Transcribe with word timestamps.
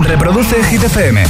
Reproduce 0.00 0.62
Hit 0.64 0.82
FM. 0.84 1.24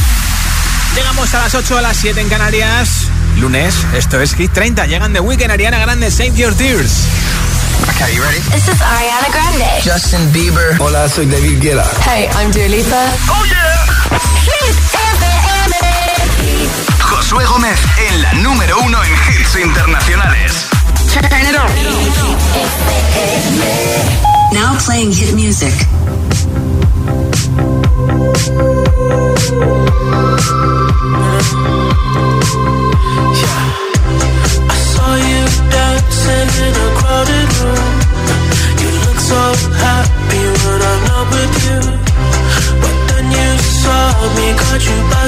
Llegamos 0.94 1.34
a 1.34 1.38
las 1.38 1.54
8 1.54 1.78
a 1.78 1.82
las 1.82 1.96
7 1.96 2.20
en 2.20 2.28
Canarias. 2.28 3.08
Lunes, 3.38 3.74
esto 3.94 4.20
es 4.20 4.34
Hit 4.34 4.52
30. 4.52 4.86
Llegan 4.86 5.12
de 5.12 5.20
Weekend 5.20 5.52
Ariana 5.52 5.78
Grande, 5.78 6.10
Save 6.10 6.34
Your 6.34 6.54
Tears. 6.54 7.04
Okay, 7.94 8.14
you 8.14 8.22
ready? 8.22 8.40
This 8.50 8.68
is 8.68 8.80
Ariana 8.80 9.28
Grande. 9.30 9.82
Justin 9.84 10.32
Bieber. 10.32 10.76
Hola, 10.80 11.08
soy 11.08 11.26
David 11.26 11.60
Guetta. 11.60 11.84
Hey, 12.04 12.28
I'm 12.36 12.50
Dua 12.50 12.68
Lipa. 12.68 13.12
Oh 13.28 13.44
yeah. 13.44 13.86
Hit 14.42 14.76
FM. 14.92 15.76
Josué 17.00 17.44
Gómez 17.44 17.78
en 18.08 18.22
la 18.22 18.32
número 18.34 18.78
uno 18.80 19.02
en 19.04 19.12
hits 19.12 19.56
internacionales. 19.62 20.66
Turn 21.12 21.24
it 21.24 21.56
on. 21.56 21.70
Now 24.52 24.76
playing 24.84 25.12
hit 25.12 25.34
music. 25.34 25.72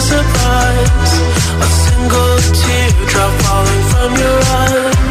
Surprise. 0.09 1.13
A 1.61 1.69
single 1.85 2.37
teardrop 2.61 3.33
falling 3.43 3.83
from 3.93 4.11
your 4.17 4.39
eye. 4.41 5.08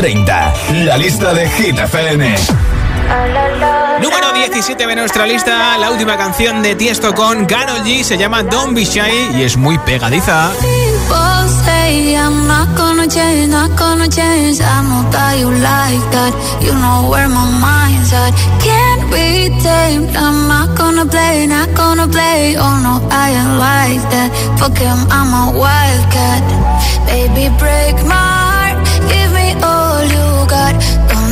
30. 0.00 0.54
La 0.86 0.96
lista 0.96 1.34
de 1.34 1.46
Hit 1.46 1.78
FM. 1.78 2.34
Número 4.00 4.32
17 4.32 4.86
de 4.86 4.96
nuestra 4.96 5.26
lista, 5.26 5.76
la 5.76 5.90
última 5.90 6.16
canción 6.16 6.62
de 6.62 6.74
Tiesto 6.74 7.14
con 7.14 7.44
Karol 7.44 7.84
G 7.84 8.02
se 8.02 8.16
llama 8.16 8.42
Don't 8.42 8.74
Be 8.74 8.84
Shy 8.86 9.36
y 9.36 9.42
es 9.42 9.58
muy 9.58 9.76
pegadiza. 9.80 10.52
Baby, 27.10 27.48
break 27.58 28.04
my 28.04 28.39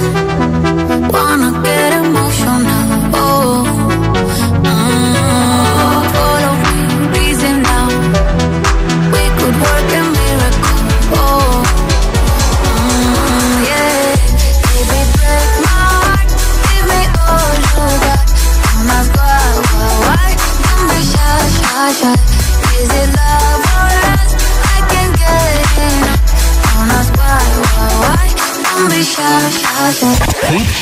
Wanna 1.13 1.49
get 1.63 1.91
emotional 1.93 2.34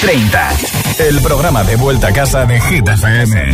30, 0.04 0.50
el 1.00 1.22
programa 1.22 1.64
de 1.64 1.78
vuelta 1.78 2.10
a 2.10 2.12
casa 2.12 2.46
de 2.46 2.60
Hit 2.60 2.86
FM. 2.86 3.54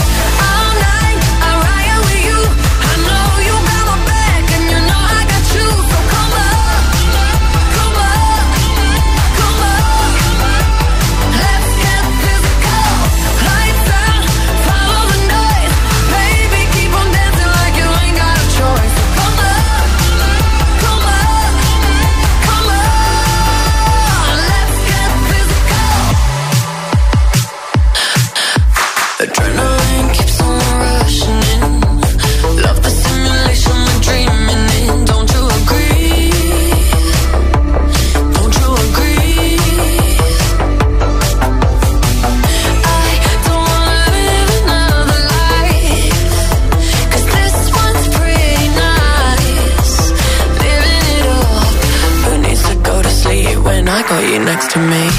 You 54.31 54.39
next 54.39 54.71
to 54.71 54.79
me? 54.79 55.10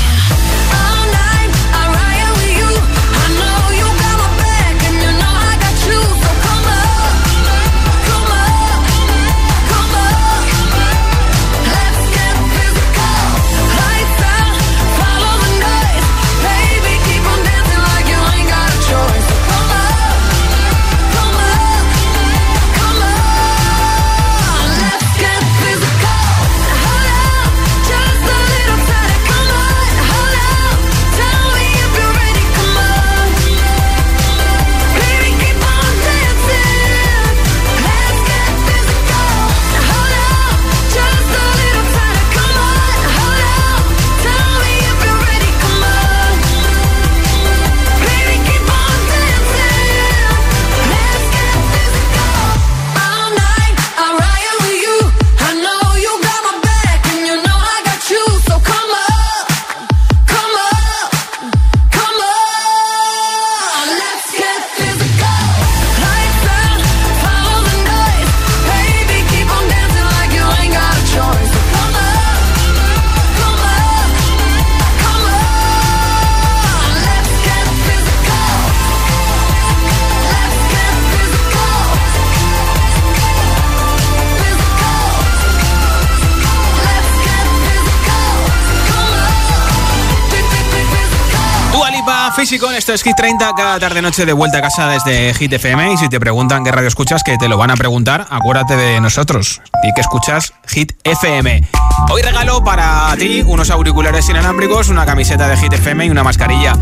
Es 92.94 93.02
Hit 93.02 93.16
30, 93.16 93.54
cada 93.56 93.80
tarde 93.80 94.02
noche 94.02 94.26
de 94.26 94.34
vuelta 94.34 94.58
a 94.58 94.62
casa 94.62 94.88
desde 94.88 95.32
Hit 95.34 95.52
FM 95.52 95.92
y 95.92 95.96
si 95.96 96.08
te 96.11 96.20
preguntan 96.20 96.62
qué 96.62 96.70
radio 96.70 96.88
escuchas, 96.88 97.22
que 97.22 97.38
te 97.38 97.49
lo 97.49 97.56
van 97.56 97.70
a 97.70 97.75
preguntar, 97.75 98.26
acuérdate 98.28 98.76
de 98.76 99.00
nosotros 99.00 99.62
y 99.82 99.94
que 99.94 100.02
escuchas 100.02 100.52
Hit 100.66 100.92
FM. 101.04 101.62
Hoy 102.11 102.22
regalo 102.22 102.62
para 102.62 103.14
ti 103.18 103.42
unos 103.46 103.70
auriculares 103.70 104.28
inalámbricos, 104.28 104.88
una 104.88 105.06
camiseta 105.06 105.49
de 105.49 105.56
Hit 105.56 105.72
FM 105.72 106.06
y 106.06 106.11
una 106.11 106.22
mascarilla. 106.22 106.76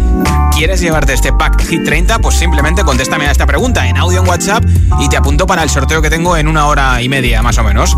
¿Quieres 0.52 0.81
llevarte 0.81 1.12
este 1.12 1.33
pack 1.33 1.62
Hit 1.67 1.85
30? 1.85 2.19
Pues 2.19 2.37
simplemente 2.37 2.85
contéstame 2.85 3.26
a 3.26 3.31
esta 3.31 3.47
pregunta 3.47 3.87
en 3.87 3.97
audio 3.97 4.21
en 4.21 4.29
WhatsApp 4.29 4.64
y 4.99 5.09
te 5.09 5.17
apunto 5.17 5.47
para 5.47 5.62
el 5.62 5.71
sorteo 5.71 6.02
que 6.02 6.11
tengo 6.11 6.37
en 6.37 6.49
una 6.49 6.67
hora 6.67 7.00
y 7.00 7.09
media 7.09 7.43
más 7.43 7.59
o 7.59 7.64
menos. 7.64 7.97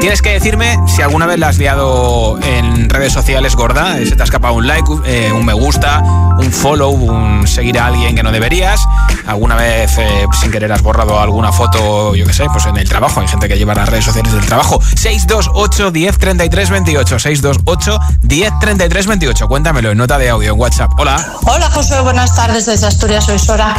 Tienes 0.00 0.22
que 0.22 0.30
decirme 0.30 0.78
si 0.88 1.02
alguna 1.02 1.26
vez 1.26 1.38
la 1.38 1.48
has 1.48 1.58
liado 1.58 2.40
en 2.42 2.88
redes 2.88 3.12
sociales 3.12 3.54
gorda, 3.54 3.98
se 3.98 4.16
te 4.16 4.22
ha 4.22 4.24
escapado 4.24 4.54
un 4.54 4.66
like, 4.66 4.90
eh, 5.04 5.30
un 5.30 5.44
me 5.44 5.52
gusta, 5.52 6.02
un 6.38 6.50
follow, 6.50 6.92
un 6.92 7.46
seguir 7.46 7.78
a 7.78 7.86
alguien 7.86 8.16
que 8.16 8.22
no 8.22 8.32
deberías, 8.32 8.80
alguna 9.26 9.56
vez 9.56 9.98
eh, 9.98 10.26
sin 10.40 10.50
querer 10.50 10.72
has 10.72 10.82
borrado 10.82 11.20
alguna 11.20 11.52
foto, 11.52 12.14
yo 12.14 12.24
qué 12.24 12.32
sé, 12.32 12.46
pues 12.50 12.64
en 12.64 12.78
el 12.78 12.88
trabajo, 12.88 13.20
hay 13.20 13.28
gente 13.28 13.46
que 13.46 13.58
lleva 13.58 13.74
las 13.74 13.88
redes 13.88 14.06
sociales 14.06 14.32
del 14.32 14.46
trabajo. 14.46 14.80
628 14.96 15.90
10 15.90 16.18
33 16.18 16.49
33 16.49 16.49
28. 16.50 17.18
628 17.18 17.98
10 18.22 18.52
33 18.60 19.06
28. 19.06 19.48
Cuéntamelo 19.48 19.90
en 19.90 19.98
nota 19.98 20.18
de 20.18 20.28
audio 20.28 20.52
en 20.52 20.60
WhatsApp. 20.60 20.90
Hola. 20.98 21.16
Hola 21.44 21.70
José, 21.70 22.00
buenas 22.00 22.34
tardes 22.34 22.66
desde 22.66 22.86
Asturias, 22.86 23.24
soy 23.24 23.38
Sora. 23.38 23.74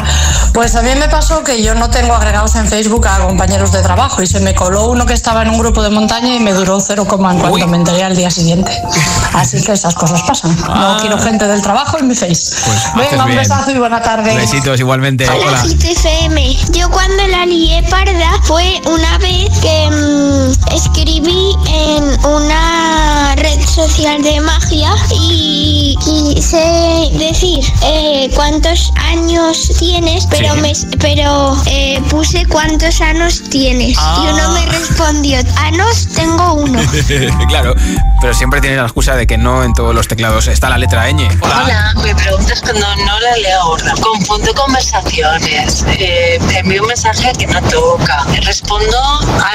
Pues 0.54 0.76
a 0.76 0.82
mí 0.82 0.90
me 0.98 1.08
pasó 1.10 1.44
que 1.44 1.62
yo 1.62 1.76
no 1.76 1.90
tengo 1.90 2.14
agregados 2.14 2.56
en 2.56 2.68
Facebook 2.68 3.08
a 3.08 3.20
compañeros 3.20 3.72
de 3.72 3.82
trabajo 3.82 4.22
y 4.22 4.28
se 4.28 4.40
me 4.40 4.56
coló 4.56 4.86
uno 4.86 5.06
que 5.06 5.14
estaba 5.14 5.44
en 5.44 5.50
un 5.50 5.60
grupo 5.60 5.84
de 5.84 5.90
montaña 5.90 6.36
y 6.36 6.40
me 6.40 6.54
duró 6.54 6.80
0, 6.80 7.08
en 7.10 7.18
cuanto 7.18 7.52
Uy. 7.52 7.66
me 7.68 7.78
enteré 7.78 8.04
al 8.04 8.16
día 8.16 8.32
siguiente. 8.32 8.72
Así 9.34 9.62
que 9.64 9.74
esas 9.74 9.94
cosas 9.94 10.22
pasan. 10.24 10.58
Ah. 10.68 10.96
No 10.96 11.02
quiero 11.02 11.20
gente 11.20 11.48
del 11.48 11.62
trabajo 11.62 11.98
en 12.00 12.08
mi 12.08 12.16
face. 12.16 12.56
Pues 12.66 13.12
Venga, 13.12 13.26
un 13.26 13.36
besazo 13.36 13.72
y 13.72 13.78
buena 13.78 14.02
tarde. 14.02 14.36
Besitos 14.36 14.80
igualmente. 14.80 15.28
Hola, 15.30 15.62
Hola. 15.62 15.64
FM. 15.64 16.58
Yo 16.72 16.90
cuando 16.90 17.28
la 17.28 17.46
lié 17.46 17.84
parda 17.90 18.32
fue 18.44 18.82
una 18.86 19.18
vez 19.20 19.50
que 19.60 19.90
mm, 19.90 20.74
escribí 20.74 21.56
en 21.68 22.26
una 22.26 22.61
red 23.36 23.60
social 23.66 24.22
de 24.22 24.40
magia 24.42 24.94
y 25.14 25.96
quise 26.04 27.10
decir 27.18 27.64
eh, 27.84 28.30
cuántos 28.36 28.92
años 28.96 29.72
tienes, 29.80 30.28
pero 30.30 30.54
Sí. 30.56 30.62
me, 30.62 30.74
pero 31.00 31.56
eh, 31.66 32.02
puse 32.10 32.46
cuántos 32.48 33.00
años 33.02 33.42
tienes 33.50 33.98
Ah. 34.00 34.24
y 34.24 34.28
uno 34.34 34.52
me 34.52 34.66
respondió, 34.66 35.40
años 35.58 36.08
tengo 36.16 36.54
uno. 36.54 36.80
claro, 37.48 37.74
pero 38.20 38.34
siempre 38.34 38.60
tienes 38.62 38.80
la 38.80 38.86
excusa 38.86 39.16
de 39.16 39.26
que 39.28 39.38
no 39.38 39.64
en 39.64 39.74
todos 39.74 39.96
los 39.96 40.08
teclados 40.08 40.48
está 40.48 40.70
la 40.70 40.78
letra 40.78 41.10
ñ. 41.12 41.28
Hola. 41.42 41.62
Hola, 41.64 41.94
mi 42.04 42.14
pregunta 42.14 42.54
es 42.54 42.62
cuando 42.62 42.96
no 42.98 43.20
la 43.20 43.38
leo 43.38 43.66
gorda. 43.68 43.94
Confundo 44.02 44.54
conversaciones, 44.54 45.86
eh, 45.88 46.40
envío 46.56 46.82
un 46.82 46.88
mensaje 46.90 47.32
que 47.38 47.48
no 47.48 47.62
toca, 47.64 48.26
respondo 48.44 48.98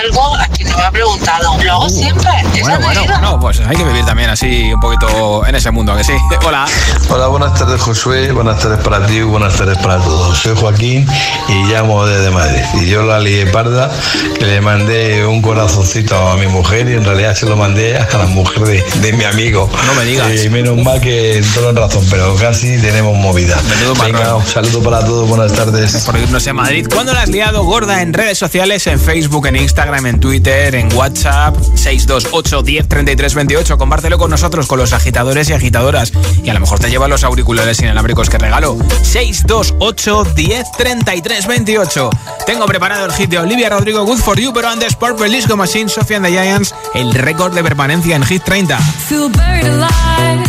algo 0.03 0.35
a 0.37 0.47
quien 0.49 0.69
no 0.71 0.77
me 0.79 0.85
ha 0.85 0.91
preguntado. 0.91 1.57
Lo 1.63 1.73
hago 1.73 1.89
siempre, 1.89 2.31
esa 2.55 2.79
Bueno, 2.79 2.96
bueno, 3.01 3.19
vida. 3.19 3.21
no, 3.21 3.41
pues 3.41 3.61
hay 3.61 3.77
que 3.77 3.85
vivir 3.85 4.05
también 4.05 4.31
así 4.31 4.73
un 4.73 4.81
poquito 4.81 5.47
en 5.47 5.55
ese 5.55 5.71
mundo, 5.71 5.93
¿a 5.93 5.97
que 5.97 6.05
sí. 6.05 6.13
Hola. 6.47 6.67
Hola, 7.09 7.27
buenas 7.29 7.55
tardes 7.55 7.81
Josué, 7.81 8.33
buenas 8.33 8.59
tardes 8.59 8.81
para 8.81 9.07
ti, 9.07 9.21
buenas 9.23 9.55
tardes 9.57 9.79
para 9.79 9.99
todos. 9.99 10.39
Soy 10.39 10.57
Joaquín 10.57 11.07
y 11.49 11.65
llamo 11.65 12.07
desde 12.07 12.31
Madrid. 12.31 12.63
Y 12.81 12.87
yo 12.87 13.03
la 13.03 13.21
lié 13.21 13.47
parda, 13.47 13.91
que 14.39 14.45
le 14.45 14.61
mandé 14.61 15.27
un 15.27 15.43
corazoncito 15.43 16.17
a 16.17 16.37
mi 16.37 16.47
mujer 16.47 16.89
y 16.89 16.95
en 16.95 17.05
realidad 17.05 17.35
se 17.35 17.47
lo 17.47 17.57
mandé 17.57 17.97
a 17.97 18.19
la 18.19 18.27
mujer 18.27 18.65
de, 18.65 18.85
de 19.01 19.13
mi 19.13 19.25
amigo. 19.25 19.71
No 19.87 19.95
me 19.95 20.05
digas. 20.05 20.29
Eh, 20.31 20.51
menos 20.51 20.77
mal 20.77 21.01
que 21.01 21.43
todo 21.55 21.71
en 21.71 21.77
razón, 21.77 22.05
pero 22.11 22.35
casi 22.37 22.79
tenemos 22.81 23.17
movida. 23.17 23.57
Venga, 24.05 24.37
un 24.37 24.47
saludo 24.47 24.83
para 24.83 25.05
todos, 25.05 25.29
buenas 25.29 25.53
tardes. 25.53 26.05
Por 26.05 26.19
irnos 26.19 26.47
en 26.47 26.57
Madrid. 26.57 26.87
¿Cuándo 26.93 27.13
la 27.13 27.23
has 27.23 27.29
liado 27.29 27.65
gorda 27.65 28.03
en 28.03 28.13
redes 28.13 28.39
sociales, 28.39 28.87
en 28.87 29.01
Facebook, 29.01 29.47
en 29.47 29.57
Instagram, 29.57 30.07
en 30.07 30.21
Twitter, 30.21 30.75
en 30.75 30.93
WhatsApp? 30.95 31.57
628 31.75 32.63
10 32.63 32.86
33 32.89 33.35
28. 33.35 33.79
Compártelo 33.79 34.19
con 34.19 34.31
nosotros, 34.31 34.67
con 34.67 34.79
los 34.79 34.93
agitadores 34.93 35.49
y 35.51 35.53
agitadoras. 35.53 36.13
Y 36.43 36.49
a 36.51 36.55
lo 36.55 36.61
mejor 36.61 36.79
te 36.79 36.91
llevan 36.91 37.11
los 37.11 37.25
auriculares 37.25 37.81
inalámbricos 37.81 38.31
que 38.31 38.39
regalo. 38.39 38.77
628 39.03 40.25
10 40.35 40.73
33 40.77 41.47
28. 41.47 42.11
Tengo 42.47 42.67
preparado 42.67 43.07
el 43.07 43.13
hit 43.13 43.31
de 43.31 43.39
Olivia 43.39 43.69
Rodrigo, 43.69 44.05
Good 44.05 44.19
for 44.19 44.39
You, 44.41 44.53
pero 44.53 44.69
antes 44.69 44.95
Purple 44.97 45.29
Disco 45.29 45.57
Machine, 45.57 45.89
Sofia 45.89 46.17
and 46.19 46.27
the 46.27 46.33
Giants, 46.33 46.75
el 46.95 47.13
récord 47.15 47.55
de 47.55 47.63
permanencia 47.63 48.17
en 48.17 48.25
Hit 48.25 48.43
30. 48.45 48.79
feel 49.09 49.29
buried 49.29 49.65
alive. 49.67 50.45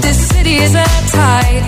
This 0.00 0.28
city 0.28 0.56
is 0.56 0.74
at 0.74 0.86
tight, 1.10 1.66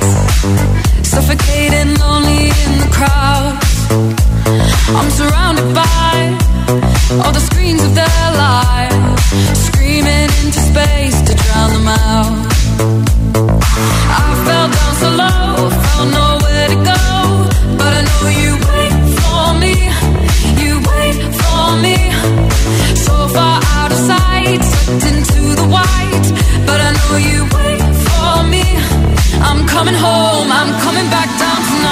suffocating, 1.03 1.95
lonely 1.99 2.51
in 2.65 2.79
the 2.79 2.89
crowd. 2.93 3.59
I'm 4.95 5.11
surrounded 5.11 5.75
by 5.75 6.52
all 7.23 7.33
the 7.33 7.41
screens 7.41 7.83
of 7.83 7.95
their 7.95 8.27
lives, 8.45 9.25
screaming 9.67 10.31
into 10.43 10.61
space 10.71 11.21
to 11.23 11.35
drown 11.35 11.71
them 11.77 11.89
out. 11.89 12.33
I 14.19 14.27
fell 14.47 14.69
down 14.77 14.93
so 15.03 15.09
low, 15.23 15.71
found 15.85 16.11
nowhere 16.13 16.69
to 16.75 16.79
go, 16.93 17.03
but 17.79 17.93
I 17.99 18.03
know 18.09 18.25
you 18.43 18.53
wait 18.71 18.95
for 19.21 19.45
me, 19.63 19.75
you 20.63 20.73
wait 20.93 21.21
for 21.43 21.65
me. 21.85 21.97
So 23.07 23.15
far 23.35 23.61
out 23.79 23.91
of 23.93 24.01
sight, 24.11 24.61
sucked 24.63 25.07
into 25.13 25.43
the 25.61 25.67
white, 25.77 26.27
but 26.67 26.79
I 26.81 26.91
know 26.99 27.15
you 27.31 27.39
wait 27.57 27.83
for 28.07 28.33
me. 28.53 28.65
I'm 29.49 29.67
coming 29.67 29.95
home, 29.95 30.49
I'm 30.51 30.73
coming 30.85 31.09
back 31.11 31.31
down 31.39 31.62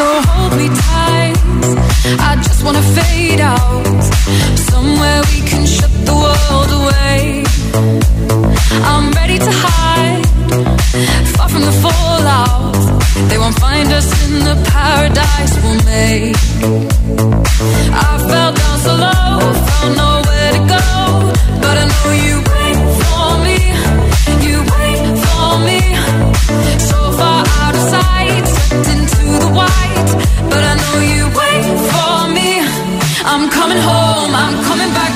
So 0.00 0.08
hold 0.32 0.52
me 0.56 0.68
tight. 0.88 1.36
I 2.28 2.32
just 2.46 2.64
wanna 2.64 2.84
fade 2.96 3.42
out. 3.54 3.84
Somewhere 4.72 5.20
we 5.30 5.38
can 5.50 5.64
shut 5.76 5.92
the 6.08 6.16
world 6.24 6.70
away. 6.80 7.44
I'm 8.92 9.06
ready 9.20 9.38
to 9.46 9.52
hide. 9.64 10.24
Far 11.34 11.48
from 11.50 11.64
the 11.70 11.76
fallout. 11.84 12.76
They 13.28 13.36
won't 13.42 13.58
find 13.66 13.88
us 13.98 14.08
in 14.24 14.32
the 14.48 14.56
paradise 14.72 15.52
we'll 15.62 15.82
make. 15.94 16.36
I 18.06 18.10
fell 18.30 18.52
down 18.62 18.76
so 18.86 18.92
low, 19.06 19.34
found 19.68 19.92
nowhere 20.04 20.50
to 20.56 20.62
go. 20.76 20.86
But 21.62 21.74
I 21.82 21.84
know 21.92 22.08
you 22.26 22.36
wait 22.52 22.78
for 23.02 23.26
me. 23.46 23.58
You 24.48 24.56
wait 24.74 25.02
for 25.26 25.48
me. 25.68 25.80
So 26.88 26.99
I'm 33.22 33.50
coming 33.50 33.78
home, 33.78 34.34
I'm 34.34 34.64
coming 34.64 34.92
back 34.94 35.09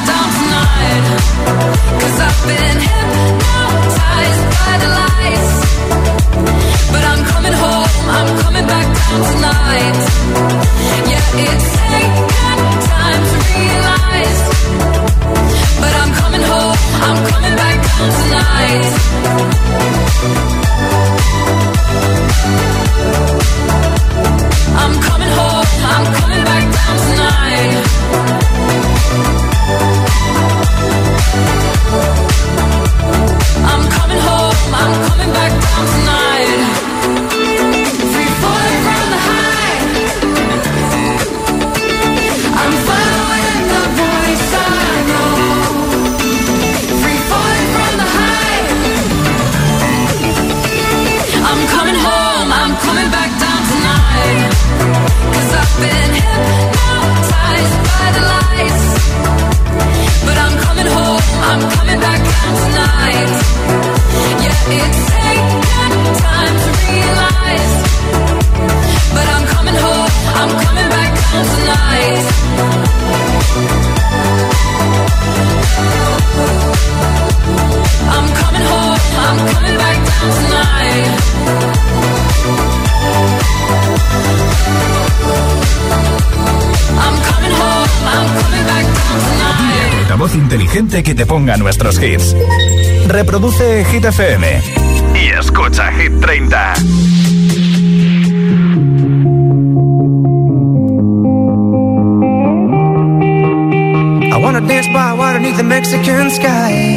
ponga 91.45 91.59
nuestros 91.59 91.99
hits. 91.99 92.35
Reproduce 93.07 93.85
Hit 93.85 94.07
FM 94.07 94.63
y 95.15 95.29
escucha 95.39 95.93
Hit 95.93 96.13
30. 96.21 96.75
wanna 104.41 104.61
dance 104.67 104.89
by 104.89 105.13
water 105.13 105.39
beneath 105.39 105.57
the 105.57 105.65
Mexican 105.65 106.31
sky. 106.31 106.97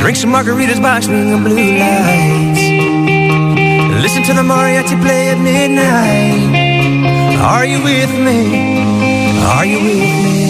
Drink 0.00 0.16
some 0.16 0.30
margaritas 0.30 0.80
by 0.80 1.00
swinging 1.00 1.42
blue 1.42 1.78
lights. 1.78 2.62
Listen 4.00 4.22
to 4.24 4.32
the 4.32 4.42
mariachi 4.42 4.96
play 5.02 5.30
at 5.30 5.38
midnight. 5.38 7.40
Are 7.40 7.66
you 7.66 7.82
with 7.82 8.12
me? 8.26 9.42
Are 9.42 9.66
you 9.66 9.78
with 9.78 10.24
me? 10.24 10.45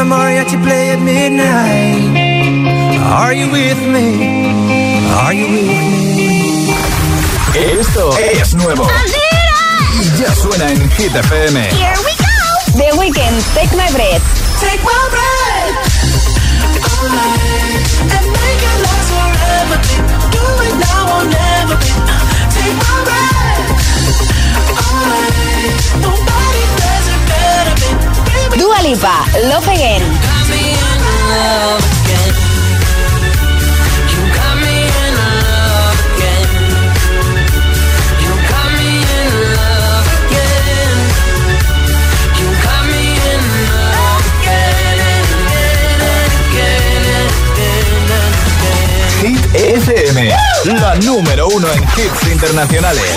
The 0.00 0.06
mariachi 0.06 0.56
play 0.64 0.90
at 0.94 1.00
midnight. 1.00 2.00
Are 3.20 3.34
you 3.34 3.50
with 3.52 3.80
me? 3.94 4.08
Are 5.24 5.34
you 5.34 5.46
with 5.54 5.68
me? 5.68 6.72
Esto 7.54 8.16
es 8.16 8.54
nuevo. 8.54 8.88
Y 10.00 10.04
ya 10.18 10.34
suena 10.34 10.70
en 10.70 10.90
Hit 10.92 11.14
FM. 11.14 11.60
Here 11.76 11.98
we 12.06 12.12
go. 12.16 12.32
The 12.80 12.88
Weeknd, 12.98 13.38
Take 13.54 13.76
My 13.76 13.90
Breath. 13.92 14.24
Take 14.60 14.82
my 14.82 15.02
breath 15.14 15.76
away 17.02 17.36
and 18.16 18.26
make 18.40 18.62
it 18.70 18.78
last 18.86 19.08
forever. 19.16 19.76
Do 20.34 20.44
it 20.66 20.74
now 20.86 21.02
or 21.16 21.24
never. 21.36 21.76
Take 22.56 22.76
my 22.84 22.96
breath 23.04 23.68
away. 24.80 26.29
Dua 28.56 28.82
Lipa, 28.82 29.24
Love 29.48 29.68
Again. 29.68 30.02
FM, 49.52 50.30
la 50.64 50.94
número 50.96 51.48
uno 51.48 51.70
en 51.72 51.82
hits 51.82 52.26
internacionales. 52.30 53.16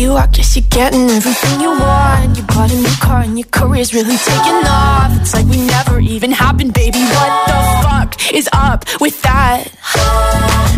You, 0.00 0.14
I 0.14 0.26
guess 0.28 0.56
you're 0.56 0.64
getting 0.70 1.10
everything 1.10 1.60
you 1.60 1.70
want. 1.70 2.36
You 2.36 2.42
bought 2.44 2.72
a 2.72 2.76
new 2.76 2.96
car 3.04 3.20
and 3.20 3.38
your 3.38 3.48
career's 3.48 3.92
really 3.92 4.16
taking 4.16 4.60
off. 4.64 5.12
It's 5.20 5.34
like 5.34 5.46
we 5.46 5.60
never 5.60 6.00
even 6.00 6.30
happened, 6.30 6.72
baby. 6.72 6.98
What 6.98 7.32
the 7.50 7.58
fuck 7.84 8.32
is 8.32 8.48
up 8.52 8.84
with 9.00 9.20
that? 9.22 9.68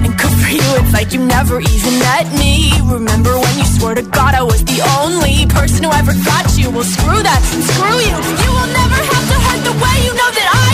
And 0.02 0.12
good 0.18 0.34
for 0.42 0.50
you, 0.50 0.66
it's 0.82 0.92
like 0.92 1.12
you 1.12 1.20
never 1.24 1.60
even 1.60 1.94
met 2.02 2.26
me. 2.34 2.72
Remember 2.90 3.38
when 3.38 3.54
you 3.58 3.64
swore 3.64 3.94
to 3.94 4.02
God 4.02 4.34
I 4.34 4.42
was 4.42 4.64
the 4.64 4.82
only 4.98 5.46
person 5.46 5.84
who 5.84 5.92
ever 5.92 6.14
got 6.26 6.58
you? 6.58 6.70
Well, 6.70 6.82
screw 6.82 7.22
that, 7.22 7.40
screw 7.46 7.98
you. 8.02 8.16
You 8.42 8.50
will 8.50 8.70
never 8.74 8.98
have 9.06 9.26
to 9.30 9.38
hurt 9.46 9.62
the 9.70 9.74
way 9.78 9.96
you 10.02 10.12
know 10.18 10.30
that 10.34 10.48
I 10.50 10.71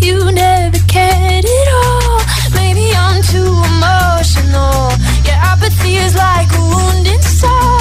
you 0.00 0.32
never 0.32 0.78
cared 0.86 1.44
at 1.44 1.68
all. 1.82 2.20
Maybe 2.54 2.92
I'm 2.94 3.22
too 3.22 3.52
emotional. 3.72 4.92
Your 5.26 5.38
apathy 5.52 5.96
is 5.96 6.14
like 6.14 6.48
a 6.52 6.60
wounded 6.60 7.22
soul. 7.22 7.77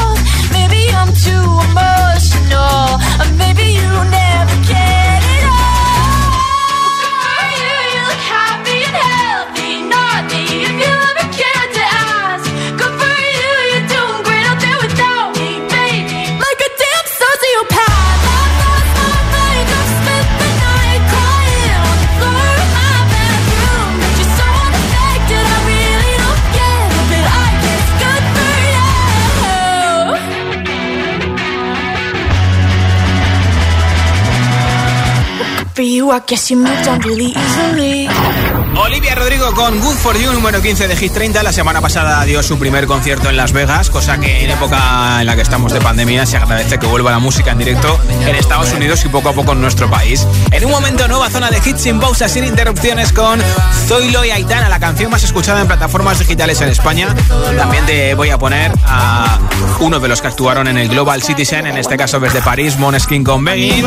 Olivia 38.76 39.16
Rodrigo 39.16 39.54
con 39.54 39.80
Good 39.80 39.96
For 39.96 40.18
You, 40.18 40.32
número 40.34 40.62
15 40.62 40.88
de 40.88 40.96
Hit 40.96 41.14
30. 41.14 41.44
La 41.44 41.52
semana 41.52 41.82
pasada 41.82 42.24
dio 42.26 42.42
su 42.42 42.58
primer 42.58 42.88
concierto 42.88 43.30
en 43.30 43.38
Las 43.38 43.52
Vegas, 43.52 43.90
cosa 43.90 44.20
que 44.20 44.44
en 44.44 44.52
época 44.52 45.20
en 45.20 45.28
la 45.28 45.36
que 45.36 45.42
estamos 45.42 45.74
de 45.74 45.82
pandemia 45.82 46.26
se 46.26 46.38
agradece 46.38 46.78
que 46.80 46.86
vuelva 46.88 47.12
la 47.12 47.20
música 47.20 47.52
en 47.52 47.60
directo 47.60 48.00
en 48.26 48.36
Estados 48.36 48.72
Unidos 48.74 49.04
y 49.06 49.10
poco 49.10 49.30
a 49.30 49.34
poco 49.34 49.54
en 49.54 49.62
nuestro 49.62 49.90
país. 49.90 50.28
En 50.52 50.66
un 50.66 50.72
momento, 50.72 51.08
nueva 51.08 51.30
zona 51.30 51.50
de 51.50 51.58
hits 51.58 51.82
sin 51.82 52.00
pausa, 52.00 52.28
sin 52.28 52.44
interrupciones 52.44 53.12
con 53.14 53.40
Zoilo 53.88 54.26
y 54.26 54.32
Aitana, 54.32 54.70
la 54.70 54.80
canción 54.80 55.12
más 55.12 55.24
escuchada 55.24 55.62
en 55.62 55.68
plataformas 55.68 56.20
digitales 56.20 56.62
en 56.62 56.70
España. 56.70 57.14
También 57.58 57.86
te 57.86 58.14
voy 58.16 58.30
a 58.30 58.38
poner 58.38 58.72
a 58.86 59.40
uno 59.80 60.00
de 60.00 60.08
los 60.08 60.22
que 60.22 60.28
actuaron 60.28 60.68
en 60.68 60.78
el 60.78 60.90
Global 60.90 61.22
Citizen, 61.22 61.68
en 61.68 61.78
este 61.78 61.98
caso 61.98 62.20
desde 62.20 62.42
París, 62.42 62.78
Moneskin 62.78 63.24
con 63.24 63.44
Begging. 63.44 63.84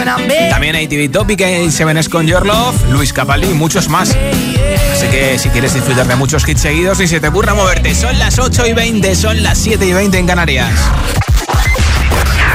También 0.51 0.77
ATV 0.77 1.11
Topic, 1.11 1.41
A7S 1.81 2.11
con 2.11 2.27
Your 2.27 2.45
Love, 2.45 2.91
Luis 2.91 3.13
Capaldi 3.15 3.49
y 3.49 3.55
muchos 3.55 3.89
más. 3.89 4.11
Así 4.11 5.07
que 5.07 5.39
si 5.39 5.49
quieres 5.49 5.73
disfrutar 5.73 6.07
de 6.07 6.15
muchos 6.15 6.47
hits 6.47 6.61
seguidos, 6.61 6.99
ni 6.99 7.09
se 7.09 7.21
te 7.21 7.29
ocurra 7.29 7.55
moverte. 7.55 7.95
Son 7.95 8.19
las 8.19 8.39
8 8.39 8.67
y 8.67 8.73
20, 8.75 9.15
son 9.17 9.43
las 9.43 9.57
7 9.57 9.87
y 9.87 9.93
20 9.95 10.19
en 10.19 10.27
Canarias. 10.27 10.75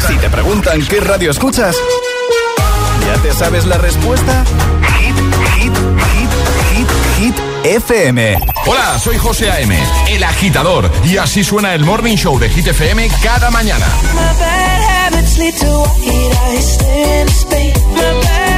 Si 0.07 0.15
te 0.17 0.29
preguntan 0.29 0.85
qué 0.85 0.99
radio 0.99 1.31
escuchas, 1.31 1.75
¿ya 3.07 3.19
te 3.23 3.33
sabes 3.33 3.65
la 3.65 3.79
respuesta? 3.79 4.45
Hit, 4.99 5.15
hit, 5.55 5.73
hit, 6.13 6.29
hit, 6.71 6.87
hit, 7.17 7.35
FM. 7.63 8.37
Hola, 8.67 8.99
soy 8.99 9.17
José 9.17 9.49
A.M., 9.49 9.75
el 10.09 10.23
agitador, 10.23 10.91
y 11.03 11.17
así 11.17 11.43
suena 11.43 11.73
el 11.73 11.83
Morning 11.83 12.15
Show 12.15 12.37
de 12.37 12.47
Hit 12.49 12.67
FM 12.67 13.09
cada 13.23 13.49
mañana. 13.49 13.87
My 14.13 14.39
bad 14.39 15.07
habits 15.07 15.39
lead 15.39 15.55
to 15.55 15.85
white 18.05 18.54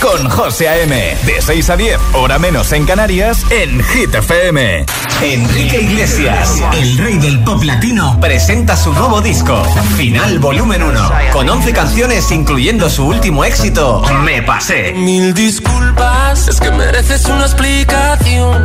con 0.00 0.28
José 0.28 0.68
A.M. 0.68 1.16
De 1.24 1.40
6 1.40 1.70
a 1.70 1.76
10, 1.76 2.00
hora 2.14 2.40
menos 2.40 2.72
en 2.72 2.84
Canarias, 2.84 3.44
en 3.50 3.84
Hit 3.84 4.12
FM. 4.12 4.84
Enrique 5.22 5.80
Iglesias, 5.80 6.60
el 6.72 6.98
rey 6.98 7.18
del 7.18 7.44
pop 7.44 7.62
latino, 7.62 8.18
presenta 8.20 8.76
su 8.76 8.92
nuevo 8.92 9.20
disco, 9.20 9.62
Final 9.96 10.40
Volumen 10.40 10.82
1, 10.82 11.10
con 11.32 11.48
11 11.48 11.72
canciones 11.72 12.28
incluyendo 12.32 12.90
su 12.90 13.06
último 13.06 13.44
éxito, 13.44 14.02
Me 14.24 14.42
Pasé. 14.42 14.92
Mil 14.94 15.32
disculpas, 15.34 16.48
es 16.48 16.58
que 16.58 16.72
mereces 16.72 17.24
una 17.26 17.44
explicación. 17.44 18.60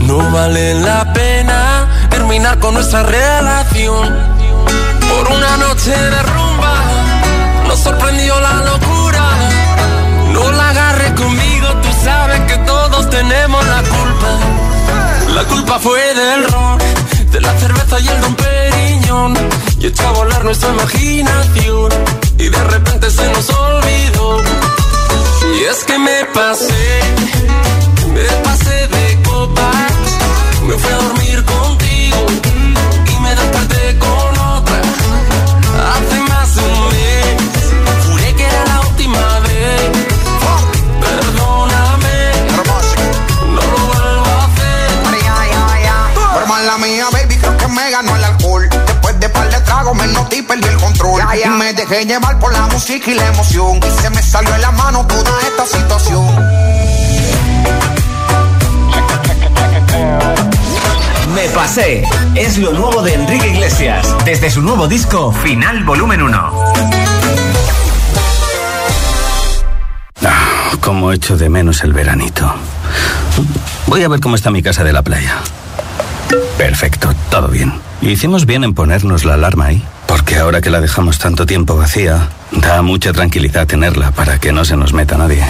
No 0.00 0.18
vale 0.32 0.74
la 0.74 1.12
pena 1.12 2.08
terminar 2.10 2.58
con 2.58 2.74
nuestra 2.74 3.04
relación. 3.04 4.08
Por 5.08 5.36
una 5.36 5.56
noche 5.56 5.90
de 5.90 6.22
fue 15.80 16.14
del 16.14 16.44
ron, 16.50 16.78
de 17.30 17.40
la 17.40 17.56
cerveza 17.58 18.00
y 18.00 18.08
el 18.08 18.20
don 18.20 18.34
Periñón. 18.34 19.34
Y 19.80 19.86
echó 19.86 20.08
a 20.08 20.12
volar 20.12 20.44
nuestra 20.44 20.70
imaginación. 20.70 21.92
Y 22.38 22.48
de 22.48 22.64
repente 22.64 23.10
se 23.10 23.28
nos 23.30 23.48
olvidó. 23.50 24.42
Y 25.54 25.64
es 25.64 25.84
que 25.84 25.98
me 25.98 26.24
pasé, 26.34 27.00
me 28.12 28.24
pasé 28.44 28.88
de 28.88 29.22
copas. 29.22 29.92
Me 30.66 30.74
fui 30.74 30.92
a 30.92 30.96
dormir 30.96 31.44
contigo 31.44 32.26
y 33.10 33.20
me 33.20 33.34
desperté 33.34 33.77
y 50.38 50.42
perdí 50.42 50.68
el 50.68 50.76
control. 50.76 51.22
Y 51.44 51.48
me 51.48 51.72
dejé 51.72 52.04
llevar 52.04 52.38
por 52.38 52.52
la 52.52 52.66
música 52.66 53.10
y 53.10 53.14
la 53.14 53.26
emoción. 53.26 53.78
Y 53.78 54.02
se 54.02 54.10
me 54.10 54.22
salió 54.22 54.54
en 54.54 54.60
la 54.62 54.70
mano 54.72 55.06
toda 55.06 55.32
esta 55.42 55.66
situación. 55.66 56.26
Me 61.34 61.48
Pasé 61.50 62.04
es 62.34 62.58
lo 62.58 62.72
nuevo 62.72 63.02
de 63.02 63.14
Enrique 63.14 63.48
Iglesias, 63.48 64.14
desde 64.24 64.50
su 64.50 64.62
nuevo 64.62 64.88
disco, 64.88 65.32
Final 65.32 65.84
Volumen 65.84 66.22
1. 66.22 66.52
Ah, 70.24 70.70
Como 70.80 71.12
echo 71.12 71.36
de 71.36 71.48
menos 71.48 71.84
el 71.84 71.92
veranito. 71.92 72.52
Voy 73.86 74.02
a 74.02 74.08
ver 74.08 74.20
cómo 74.20 74.34
está 74.34 74.50
mi 74.50 74.62
casa 74.62 74.82
de 74.84 74.92
la 74.92 75.02
playa. 75.02 75.36
Perfecto, 76.56 77.14
todo 77.30 77.48
bien. 77.48 77.72
Hicimos 78.00 78.46
bien 78.46 78.64
en 78.64 78.74
ponernos 78.74 79.24
la 79.24 79.34
alarma 79.34 79.66
ahí, 79.66 79.84
porque 80.08 80.38
ahora 80.38 80.60
que 80.60 80.70
la 80.70 80.80
dejamos 80.80 81.18
tanto 81.18 81.46
tiempo 81.46 81.76
vacía, 81.76 82.30
da 82.50 82.82
mucha 82.82 83.12
tranquilidad 83.12 83.66
tenerla 83.66 84.10
para 84.10 84.40
que 84.40 84.52
no 84.52 84.64
se 84.64 84.76
nos 84.76 84.94
meta 84.94 85.18
nadie. 85.18 85.44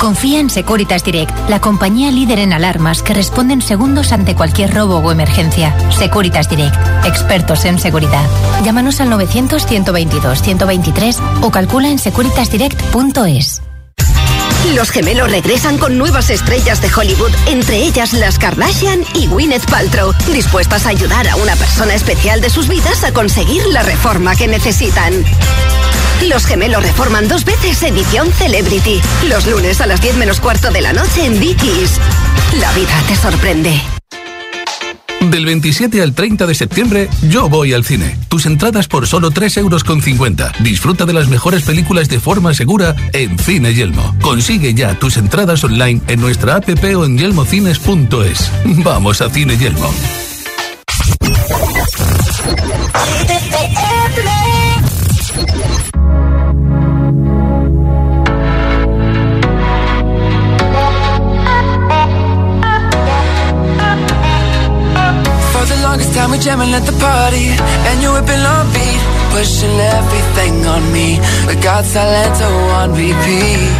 Confía 0.00 0.40
en 0.40 0.50
Securitas 0.50 1.04
Direct, 1.04 1.32
la 1.48 1.60
compañía 1.60 2.10
líder 2.10 2.40
en 2.40 2.52
alarmas 2.52 3.02
que 3.02 3.14
responde 3.14 3.54
en 3.54 3.62
segundos 3.62 4.12
ante 4.12 4.34
cualquier 4.34 4.74
robo 4.74 4.98
o 4.98 5.12
emergencia. 5.12 5.74
Securitas 5.90 6.50
Direct, 6.50 6.74
expertos 7.06 7.64
en 7.64 7.78
seguridad. 7.78 8.28
Llámanos 8.64 9.00
al 9.00 9.08
900-122-123 9.10 11.20
o 11.42 11.50
calcula 11.50 11.88
en 11.88 12.00
securitasdirect.es. 12.00 13.55
Los 14.74 14.90
gemelos 14.90 15.30
regresan 15.30 15.78
con 15.78 15.96
nuevas 15.96 16.28
estrellas 16.30 16.80
de 16.80 16.90
Hollywood, 16.92 17.30
entre 17.46 17.76
ellas 17.76 18.12
las 18.12 18.38
Kardashian 18.38 19.04
y 19.14 19.26
Gwyneth 19.26 19.70
Paltrow, 19.70 20.12
dispuestas 20.32 20.86
a 20.86 20.90
ayudar 20.90 21.28
a 21.28 21.36
una 21.36 21.54
persona 21.56 21.94
especial 21.94 22.40
de 22.40 22.50
sus 22.50 22.68
vidas 22.68 23.04
a 23.04 23.12
conseguir 23.12 23.64
la 23.66 23.82
reforma 23.82 24.34
que 24.34 24.48
necesitan. 24.48 25.24
Los 26.28 26.46
gemelos 26.46 26.82
reforman 26.82 27.28
dos 27.28 27.44
veces 27.44 27.82
edición 27.82 28.32
Celebrity, 28.32 29.00
los 29.28 29.46
lunes 29.46 29.80
a 29.80 29.86
las 29.86 30.00
10 30.00 30.16
menos 30.16 30.40
cuarto 30.40 30.70
de 30.70 30.80
la 30.80 30.92
noche 30.92 31.24
en 31.24 31.38
Dickies. 31.38 31.92
La 32.60 32.72
vida 32.72 32.94
te 33.08 33.16
sorprende. 33.16 33.80
Del 35.30 35.44
27 35.44 36.02
al 36.02 36.14
30 36.14 36.46
de 36.46 36.54
septiembre, 36.54 37.08
yo 37.28 37.48
voy 37.48 37.72
al 37.72 37.84
cine. 37.84 38.16
Tus 38.28 38.46
entradas 38.46 38.86
por 38.86 39.06
solo 39.06 39.30
3,50 39.30 39.58
euros. 39.58 39.84
Disfruta 40.60 41.04
de 41.04 41.12
las 41.12 41.28
mejores 41.28 41.62
películas 41.62 42.08
de 42.08 42.20
forma 42.20 42.54
segura 42.54 42.94
en 43.12 43.38
Cine 43.38 43.74
Yelmo. 43.74 44.14
Consigue 44.20 44.74
ya 44.74 44.98
tus 44.98 45.16
entradas 45.16 45.64
online 45.64 46.00
en 46.06 46.20
nuestra 46.20 46.56
app 46.56 46.68
o 46.68 47.04
en 47.04 47.18
yelmocines.es. 47.18 48.50
Vamos 48.84 49.20
a 49.20 49.30
Cine 49.30 49.56
Yelmo. 49.56 49.90
The 65.96 66.06
time 66.12 66.30
we 66.30 66.38
jamming 66.38 66.72
at 66.74 66.84
the 66.84 66.96
party 67.00 67.46
And 67.88 67.96
you 68.02 68.12
whipping 68.12 68.44
on 68.54 68.66
beat 68.74 69.02
Pushing 69.32 69.76
everything 69.96 70.64
on 70.64 70.82
me. 70.92 71.18
We 71.48 71.54
got 71.60 71.84
Salento 71.84 72.50
on 72.78 72.92
repeat. 72.92 73.72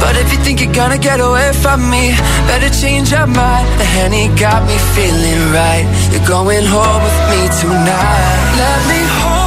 But 0.00 0.16
if 0.20 0.32
you 0.32 0.38
think 0.44 0.60
you're 0.60 0.72
gonna 0.72 0.98
get 0.98 1.20
away 1.20 1.52
from 1.62 1.88
me 1.88 2.12
Better 2.48 2.68
change 2.68 3.10
your 3.10 3.26
mind. 3.26 3.66
The 3.80 3.86
Henny 3.96 4.28
got 4.36 4.60
me 4.68 4.76
feeling 4.94 5.40
right. 5.52 5.86
You're 6.12 6.28
going 6.28 6.64
home 6.64 7.00
with 7.06 7.20
me 7.32 7.40
tonight. 7.60 8.38
Let 8.60 8.80
me 8.90 9.00
hold 9.18 9.43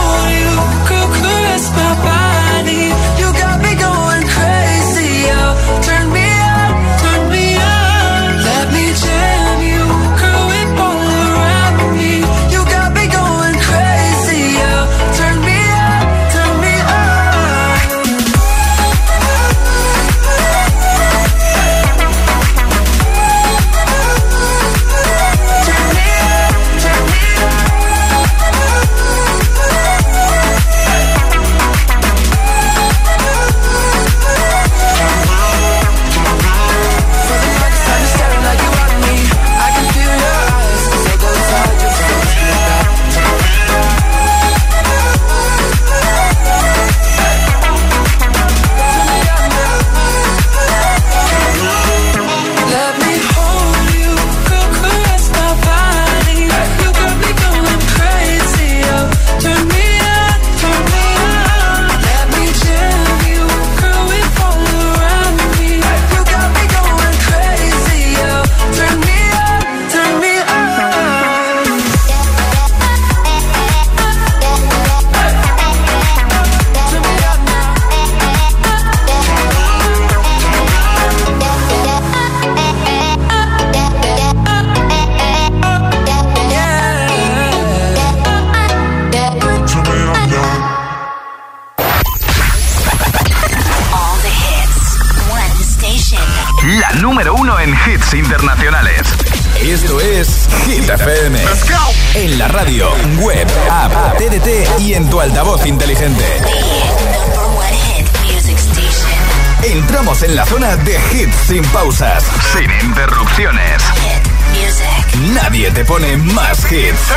te 115.77 115.85
pone 115.85 116.17
más 116.17 116.65
hits. 116.71 117.13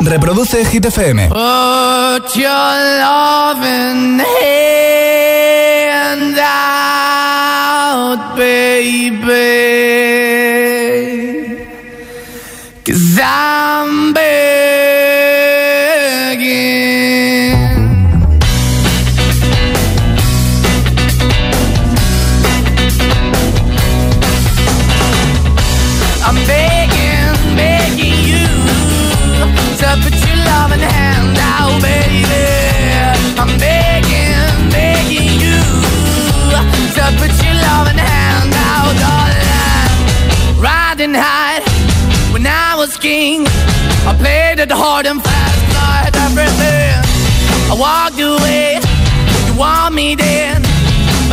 Reproduce 0.00 0.64
Hit 0.64 0.86
FM. 0.86 1.28
Put 1.28 2.34
your 2.34 2.76
loving 3.00 4.20
hand 4.40 6.38
out, 6.38 8.34
baby. 8.34 9.75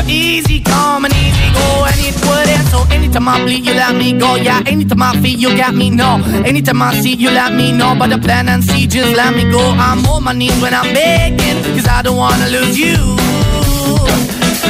Easy 0.08 0.60
come 0.62 1.06
and 1.06 1.14
easy 1.14 1.48
go, 1.54 1.86
and 1.86 2.00
it 2.00 2.16
wouldn't. 2.26 2.68
So 2.70 2.84
anytime 2.94 3.28
I 3.28 3.42
bleed, 3.44 3.66
you 3.66 3.74
let 3.74 3.96
me 3.96 4.14
go. 4.14 4.36
Yeah, 4.36 4.62
anytime 4.66 5.02
I 5.02 5.14
feel, 5.22 5.38
you 5.40 5.56
got 5.58 5.74
me. 5.76 5.90
No, 5.90 6.22
anytime 6.46 6.82
I 6.82 6.94
see, 7.02 7.14
you 7.16 7.30
let 7.32 7.54
me 7.54 7.72
know. 7.72 7.96
But 7.98 8.10
the 8.10 8.18
plan 8.18 8.50
and 8.50 8.64
see, 8.64 8.88
just 8.88 9.16
let 9.16 9.36
me 9.36 9.50
go. 9.52 9.62
I'm 9.78 10.06
on 10.06 10.24
my 10.24 10.34
knees 10.34 10.60
when 10.62 10.74
I'm 10.74 10.94
begging, 10.94 11.64
cause 11.76 11.88
I 11.88 12.02
don't 12.02 12.18
wanna 12.18 12.48
lose 12.50 12.78
you. 12.78 12.98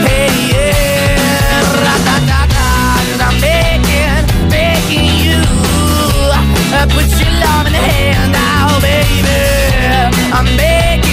Hey, 0.04 0.30
yeah, 0.52 1.62
ra-da-da-da, 1.86 2.68
cause 3.08 3.22
I'm 3.28 3.38
begging, 3.40 4.50
begging 4.50 5.06
you. 5.24 5.40
Uh, 6.76 6.86
Put 6.90 7.08
your 7.22 7.32
love 7.44 7.68
in 7.68 7.74
the 7.74 7.80
hand 7.80 8.36
out, 8.36 8.82
baby. 8.82 9.32
I'm 10.34 10.46
begging. 10.58 11.13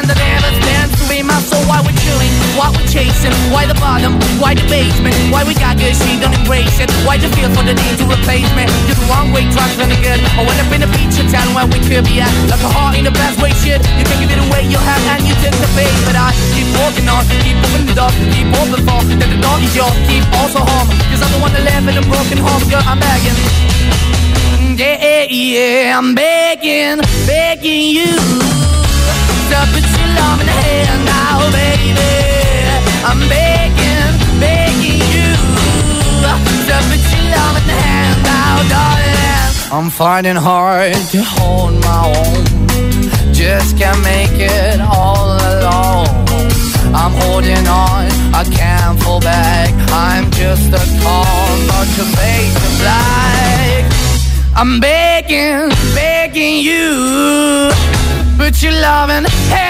stand, 0.00 0.08
that 0.08 0.18
never 0.20 0.50
stands 0.64 0.92
to 0.96 1.04
be 1.08 1.22
my 1.22 1.36
soul. 1.44 1.62
Why 1.68 1.80
we're 1.84 1.96
chilling, 2.00 2.32
why 2.56 2.72
we're 2.72 2.88
chasing, 2.88 3.32
why 3.52 3.66
the 3.66 3.76
bottom, 3.76 4.16
why 4.40 4.54
the 4.54 4.64
basement, 4.68 5.14
why 5.32 5.44
we 5.44 5.54
got 5.54 5.76
good, 5.76 5.94
she 5.96 6.16
don't 6.20 6.32
embrace 6.32 6.80
it. 6.80 6.88
Why 7.04 7.16
the 7.18 7.28
feel 7.36 7.50
for 7.52 7.64
the 7.64 7.74
need 7.74 7.96
to 8.00 8.06
replace 8.08 8.48
me? 8.56 8.64
You're 8.88 8.96
the 8.96 9.06
wrong 9.10 9.32
way, 9.32 9.44
trying 9.52 9.72
to 9.76 9.86
good. 10.00 10.20
I 10.36 10.42
went 10.44 10.58
up 10.60 10.72
in 10.72 10.82
a 10.82 10.90
feature 10.96 11.26
town 11.28 11.52
where 11.54 11.68
we 11.68 11.78
could 11.84 12.04
be 12.04 12.20
at. 12.20 12.32
Like 12.48 12.62
a 12.64 12.70
heart 12.70 12.96
in 12.96 13.04
the 13.04 13.14
best 13.14 13.40
way, 13.42 13.52
shit. 13.60 13.80
You 13.98 14.04
can 14.06 14.18
give 14.20 14.32
it 14.32 14.40
away, 14.40 14.64
you 14.68 14.78
have, 14.80 15.02
and 15.16 15.26
you 15.26 15.34
take 15.44 15.56
the 15.56 15.68
bait. 15.76 15.92
But 16.08 16.16
I 16.16 16.32
keep 16.56 16.68
walking 16.80 17.08
on, 17.08 17.24
keep 17.44 17.56
moving 17.68 17.86
the 17.92 17.96
keep 18.32 18.48
open 18.56 18.80
for 18.86 19.00
that 19.04 19.28
the 19.28 19.38
dog 19.40 19.60
is 19.60 19.74
yours, 19.76 19.96
keep 20.08 20.24
also 20.40 20.64
home. 20.64 20.88
Cause 21.12 21.20
I'm 21.20 21.30
the 21.34 21.40
one 21.42 21.52
that 21.52 21.64
live 21.64 21.84
in 21.88 21.96
a 22.00 22.04
broken 22.08 22.38
home, 22.40 22.62
girl, 22.72 22.82
I'm 22.84 22.98
begging. 22.98 23.36
Yeah, 24.80 24.96
yeah, 24.96 25.24
you 25.28 25.60
the 25.60 25.60
baby. 25.60 25.90
I'm 25.90 26.14
begging, 26.14 27.00
begging 27.26 27.90
you 27.92 28.60
to 29.74 29.79
love 30.18 30.40
in 30.40 30.46
the 30.46 30.52
hand. 30.52 30.70
I'm 39.72 39.88
finding 39.88 40.34
hard 40.34 40.94
to 41.12 41.22
hold 41.22 41.74
my 41.80 42.02
own. 42.04 42.44
Just 43.32 43.78
can't 43.78 44.02
make 44.02 44.34
it 44.34 44.80
all 44.80 45.30
alone. 45.30 46.26
I'm 46.92 47.12
holding 47.22 47.66
on, 47.68 48.10
I 48.34 48.44
can't 48.50 49.00
fall 49.00 49.20
back. 49.20 49.72
I'm 49.92 50.28
just 50.32 50.72
a 50.72 51.02
call, 51.02 51.56
not 51.70 51.86
to 51.96 52.04
face 52.18 52.54
the 52.64 52.70
black. 52.82 53.92
I'm 54.56 54.80
begging, 54.80 55.70
begging 55.94 56.56
you. 56.58 57.70
Put 58.36 58.60
your 58.62 58.72
loving 58.72 59.24
hand 59.24 59.30
out, 59.30 59.54
baby. 59.54 59.69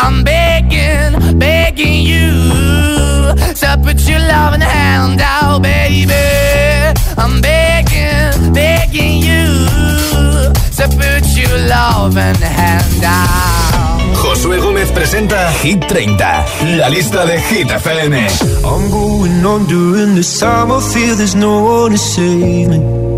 I'm 0.00 0.22
begging, 0.24 1.38
begging 1.38 2.02
you 2.02 2.30
to 3.60 3.80
put 3.82 4.00
your 4.08 4.20
loving 4.20 4.60
hand 4.60 5.20
out, 5.20 5.62
baby. 5.62 6.12
I'm 7.16 7.40
begging, 7.40 8.52
begging 8.52 9.18
you 9.18 9.44
to 10.78 10.84
put 11.00 11.24
your 11.36 11.58
loving 11.68 12.40
hand 12.40 13.04
out. 13.04 13.78
Josué 14.22 14.58
Gómez 14.58 14.90
presenta 14.92 15.50
Hit 15.62 15.86
30, 15.86 16.76
la 16.76 16.88
lista 16.88 17.24
de 17.24 17.38
Hit 17.40 17.70
FM. 17.70 18.14
I'm 18.64 18.90
going 18.90 19.44
on 19.44 19.66
during 19.66 20.14
this 20.14 20.38
time. 20.38 20.70
I 20.72 20.80
feel 20.80 21.16
there's 21.16 21.34
no 21.34 21.62
one 21.62 21.92
to 21.92 21.98
save 21.98 22.68
me. 22.68 23.17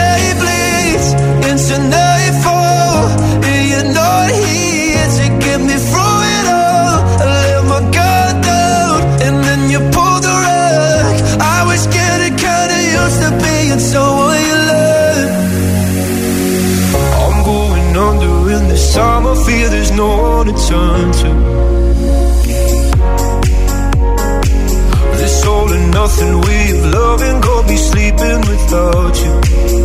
to. 20.71 21.29
This 25.17 25.45
all 25.45 25.71
and 25.71 25.91
nothing 25.91 26.41
we 26.41 26.55
have 26.71 26.93
loved 26.93 27.23
and 27.23 27.43
go 27.43 27.67
be 27.67 27.75
sleeping 27.75 28.39
without 28.39 29.15
you. 29.23 29.80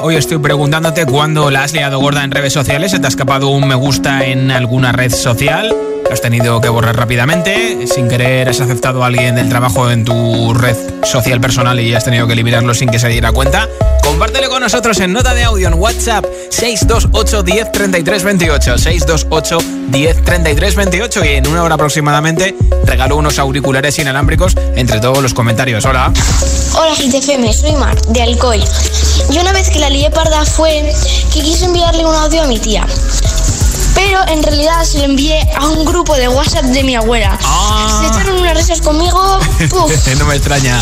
Hoy 0.00 0.16
estoy 0.16 0.38
preguntándote 0.38 1.04
cuándo 1.04 1.50
la 1.50 1.64
has 1.64 1.74
liado 1.74 2.00
gorda 2.00 2.24
en 2.24 2.30
redes 2.30 2.54
sociales. 2.54 2.92
¿Se 2.92 2.98
te 2.98 3.04
ha 3.04 3.08
escapado 3.08 3.48
un 3.48 3.68
me 3.68 3.74
gusta 3.74 4.24
en 4.24 4.50
alguna 4.50 4.92
red 4.92 5.12
social? 5.12 5.68
¿Lo 6.04 6.10
has 6.10 6.22
tenido 6.22 6.58
que 6.62 6.70
borrar 6.70 6.96
rápidamente? 6.96 7.86
¿Sin 7.86 8.08
querer 8.08 8.48
has 8.48 8.62
aceptado 8.62 9.04
a 9.04 9.08
alguien 9.08 9.34
del 9.34 9.50
trabajo 9.50 9.90
en 9.90 10.06
tu 10.06 10.54
red 10.54 10.76
social 11.04 11.38
personal 11.38 11.78
y 11.80 11.94
has 11.94 12.04
tenido 12.04 12.26
que 12.26 12.32
eliminarlo 12.32 12.72
sin 12.72 12.88
que 12.88 12.98
se 12.98 13.08
diera 13.08 13.30
cuenta? 13.30 13.68
Compártelo 14.22 14.50
con 14.50 14.62
nosotros 14.62 15.00
en 15.00 15.12
nota 15.12 15.34
de 15.34 15.42
audio 15.42 15.66
en 15.66 15.74
WhatsApp 15.74 16.24
628 16.50 17.42
10 17.42 17.72
33 17.72 18.22
28 18.22 18.78
628 18.78 19.58
10 19.88 20.24
33 20.24 20.76
28 20.76 21.24
y 21.24 21.28
en 21.28 21.48
una 21.48 21.64
hora 21.64 21.74
aproximadamente 21.74 22.54
regalo 22.84 23.16
unos 23.16 23.40
auriculares 23.40 23.98
inalámbricos 23.98 24.54
entre 24.76 25.00
todos 25.00 25.20
los 25.20 25.34
comentarios. 25.34 25.84
Hola. 25.86 26.12
Hola 26.78 26.94
GTFM, 26.94 27.52
soy 27.52 27.72
Mar, 27.72 28.00
de 28.00 28.22
Alcoy. 28.22 28.62
Yo 29.30 29.40
una 29.40 29.52
vez 29.52 29.68
que 29.70 29.80
la 29.80 29.90
lié 29.90 30.08
parda 30.12 30.44
fue 30.44 30.94
que 31.34 31.40
quise 31.40 31.64
enviarle 31.64 32.06
un 32.06 32.14
audio 32.14 32.44
a 32.44 32.46
mi 32.46 32.60
tía. 32.60 32.86
Pero 33.96 34.20
en 34.28 34.40
realidad 34.44 34.84
se 34.84 34.98
lo 34.98 35.04
envié 35.04 35.40
a 35.56 35.66
un 35.66 35.84
grupo 35.84 36.14
de 36.14 36.28
WhatsApp 36.28 36.66
de 36.66 36.84
mi 36.84 36.94
abuela. 36.94 37.36
Se 38.00 38.06
echaron 38.06 38.38
unas 38.38 38.56
risas 38.56 38.80
conmigo. 38.82 39.40
Puf. 39.68 40.16
no 40.16 40.26
me 40.26 40.36
extraña. 40.36 40.78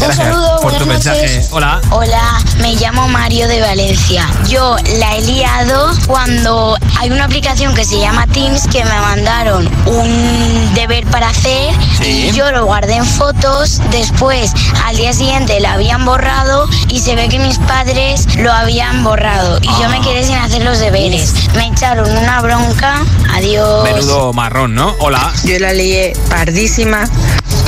Gracias 0.00 0.28
saludo, 0.28 0.60
por 0.62 0.72
tu 0.72 0.86
mensaje. 0.86 1.46
Hola. 1.50 1.78
Hola, 1.90 2.40
me 2.60 2.74
llamo 2.74 3.06
Mario 3.08 3.46
de 3.48 3.60
Valencia. 3.60 4.26
Yo 4.48 4.76
la 4.98 5.16
he 5.16 5.20
liado 5.20 5.90
cuando 6.06 6.76
hay 6.98 7.10
una 7.10 7.26
aplicación 7.26 7.74
que 7.74 7.84
se 7.84 8.00
llama 8.00 8.26
Teams 8.28 8.66
que 8.68 8.82
me 8.82 8.98
mandaron 8.98 9.68
un 9.86 10.74
deber 10.74 11.06
para 11.06 11.28
hacer 11.28 11.74
y 12.02 12.30
yo 12.32 12.50
lo 12.50 12.64
guardé 12.64 12.94
en 12.94 13.04
fotos. 13.04 13.82
Después, 13.90 14.52
al 14.86 14.96
día 14.96 15.12
siguiente, 15.12 15.60
la 15.60 15.74
habían 15.74 16.06
borrado 16.06 16.66
y 16.88 17.00
se 17.00 17.14
ve 17.14 17.28
que 17.28 17.38
mis 17.38 17.58
padres 17.58 18.26
lo 18.36 18.50
habían 18.50 19.04
borrado. 19.04 19.58
Y 19.60 19.66
yo 19.66 19.88
me 19.90 20.00
quedé 20.00 20.24
sin 20.24 20.36
hacer 20.36 20.64
los 20.64 20.78
deberes. 20.78 21.34
Me 21.54 21.66
echaron 21.66 22.10
una 22.16 22.40
bronca. 22.40 23.02
Adiós. 23.34 23.84
Menudo 23.84 24.32
marrón, 24.32 24.74
¿no? 24.74 24.96
Hola. 24.98 25.30
Yo 25.44 25.58
la 25.58 25.74
lié 25.74 26.14
pardísima 26.30 27.04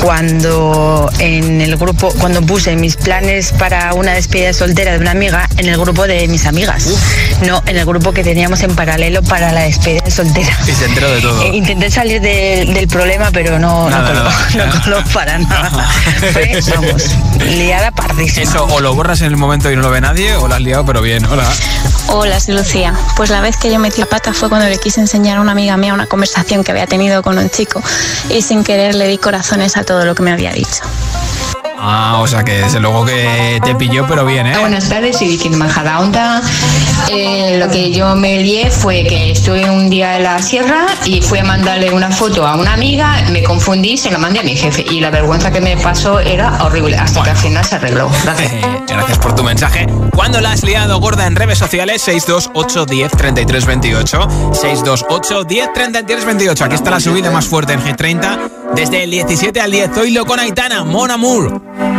cuando 0.00 1.10
en 1.18 1.60
el 1.60 1.76
grupo, 1.76 2.12
cuando 2.18 2.42
puse 2.42 2.76
mis 2.76 2.96
planes 2.96 3.52
para 3.52 3.94
una 3.94 4.12
despedida 4.12 4.52
soltera 4.52 4.92
de 4.92 4.98
una 4.98 5.10
amiga 5.12 5.48
en 5.56 5.68
el 5.68 5.78
grupo 5.78 6.06
de 6.06 6.26
mis 6.28 6.46
amigas. 6.46 6.86
No, 7.46 7.62
en 7.66 7.76
el 7.76 7.84
grupo 7.86 8.12
que 8.12 8.22
teníamos 8.24 8.62
en 8.62 8.74
paralelo 8.74 9.22
para 9.22 9.52
la 9.52 9.62
despedida 9.62 10.10
soltera. 10.10 10.56
Y 10.66 10.72
se 10.72 10.84
enteró 10.86 11.10
de 11.10 11.20
todo. 11.20 11.42
Eh, 11.42 11.50
intenté 11.56 11.90
salir 11.90 12.20
de- 12.20 12.70
del 12.72 12.88
problema, 12.88 13.30
pero 13.32 13.58
no, 13.58 13.88
no, 13.88 13.90
Nada, 13.90 14.08
coló, 14.08 14.24
nada. 14.24 14.66
no 14.74 14.82
coló 14.84 15.04
para 15.12 15.38
nada. 15.38 15.70
Fue, 16.32 16.60
vamos, 16.74 17.04
liada 17.44 17.90
pardísima. 17.90 18.42
Eso, 18.42 18.64
o 18.66 18.80
lo 18.80 18.94
borras 18.94 19.20
en 19.20 19.28
el 19.28 19.36
momento 19.36 19.70
y 19.70 19.76
no 19.76 19.82
lo 19.82 19.90
ve 19.90 20.00
nadie, 20.00 20.34
o 20.36 20.48
lo 20.48 20.54
has 20.54 20.60
liado, 20.60 20.84
pero 20.86 21.02
bien. 21.02 21.24
Hola. 21.26 21.44
Hola, 22.08 22.40
soy 22.40 22.54
Lucía. 22.56 22.94
Pues 23.16 23.30
la 23.30 23.40
vez 23.40 23.56
que 23.56 23.70
yo 23.70 23.78
metí 23.78 24.00
la 24.00 24.06
pata 24.06 24.32
fue 24.34 24.48
cuando 24.48 24.68
le 24.68 24.78
quise 24.78 25.00
enseñar 25.00 25.38
a 25.38 25.40
una 25.40 25.52
amiga 25.52 25.76
mía 25.76 25.94
una 25.94 26.06
conversación 26.06 26.64
que 26.64 26.72
había 26.72 26.86
tenido 26.86 27.22
con 27.22 27.38
un 27.38 27.48
chico 27.48 27.82
y 28.28 28.42
sin 28.42 28.64
querer 28.64 28.94
le 28.94 29.06
di 29.06 29.18
corazones 29.18 29.76
a 29.76 29.81
todo 29.84 30.04
lo 30.04 30.14
que 30.14 30.22
me 30.22 30.32
había 30.32 30.52
dicho. 30.52 30.82
Ah, 31.84 32.20
o 32.20 32.28
sea 32.28 32.44
que 32.44 32.58
desde 32.58 32.78
luego 32.78 33.04
que 33.04 33.58
te 33.64 33.74
pilló, 33.74 34.06
pero 34.06 34.24
bien, 34.24 34.46
¿eh? 34.46 34.56
Buenas 34.56 34.88
tardes, 34.88 35.18
soy 35.18 35.26
Vicky 35.26 35.48
de 35.48 35.56
Majadahonda. 35.56 36.40
Eh, 37.10 37.56
lo 37.58 37.68
que 37.68 37.90
yo 37.90 38.14
me 38.14 38.38
lié 38.38 38.70
fue 38.70 39.02
que 39.02 39.32
estuve 39.32 39.68
un 39.68 39.90
día 39.90 40.16
en 40.16 40.22
la 40.22 40.40
sierra 40.40 40.86
y 41.04 41.20
fui 41.20 41.40
a 41.40 41.44
mandarle 41.44 41.90
una 41.90 42.12
foto 42.12 42.46
a 42.46 42.54
una 42.54 42.74
amiga, 42.74 43.24
me 43.32 43.42
confundí, 43.42 43.96
se 43.96 44.12
la 44.12 44.18
mandé 44.18 44.38
a 44.38 44.42
mi 44.44 44.54
jefe 44.54 44.84
y 44.88 45.00
la 45.00 45.10
vergüenza 45.10 45.50
que 45.50 45.60
me 45.60 45.76
pasó 45.76 46.20
era 46.20 46.62
horrible, 46.62 46.96
hasta 46.96 47.20
que 47.24 47.30
al 47.30 47.36
final 47.36 47.64
se 47.64 47.74
arregló. 47.74 48.08
Gracias. 48.22 48.52
Gracias 48.86 49.18
por 49.18 49.34
tu 49.34 49.42
mensaje. 49.42 49.88
¿Cuándo 50.14 50.40
la 50.40 50.52
has 50.52 50.62
liado 50.62 51.00
gorda 51.00 51.26
en 51.26 51.34
redes 51.34 51.58
sociales? 51.58 52.00
628 52.02 52.86
10 52.86 53.10
33 53.10 53.66
28. 53.66 54.28
628 54.52 55.44
10 55.44 55.72
33 55.72 56.24
28. 56.26 56.64
Aquí 56.64 56.74
está 56.76 56.90
la 56.92 57.00
subida 57.00 57.32
más 57.32 57.46
fuerte 57.46 57.72
en 57.72 57.82
G30. 57.82 58.38
Desde 58.74 59.02
el 59.02 59.10
17 59.10 59.60
al 59.60 59.70
10, 59.70 59.90
Zoilo 59.94 60.24
con 60.24 60.40
Aitana, 60.40 60.84
Mon 60.84 61.10
Amour. 61.10 61.71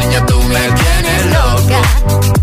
Niña, 0.00 0.26
tú 0.26 0.42
me 0.42 0.64
tienes 0.80 1.26
loca. 1.26 1.80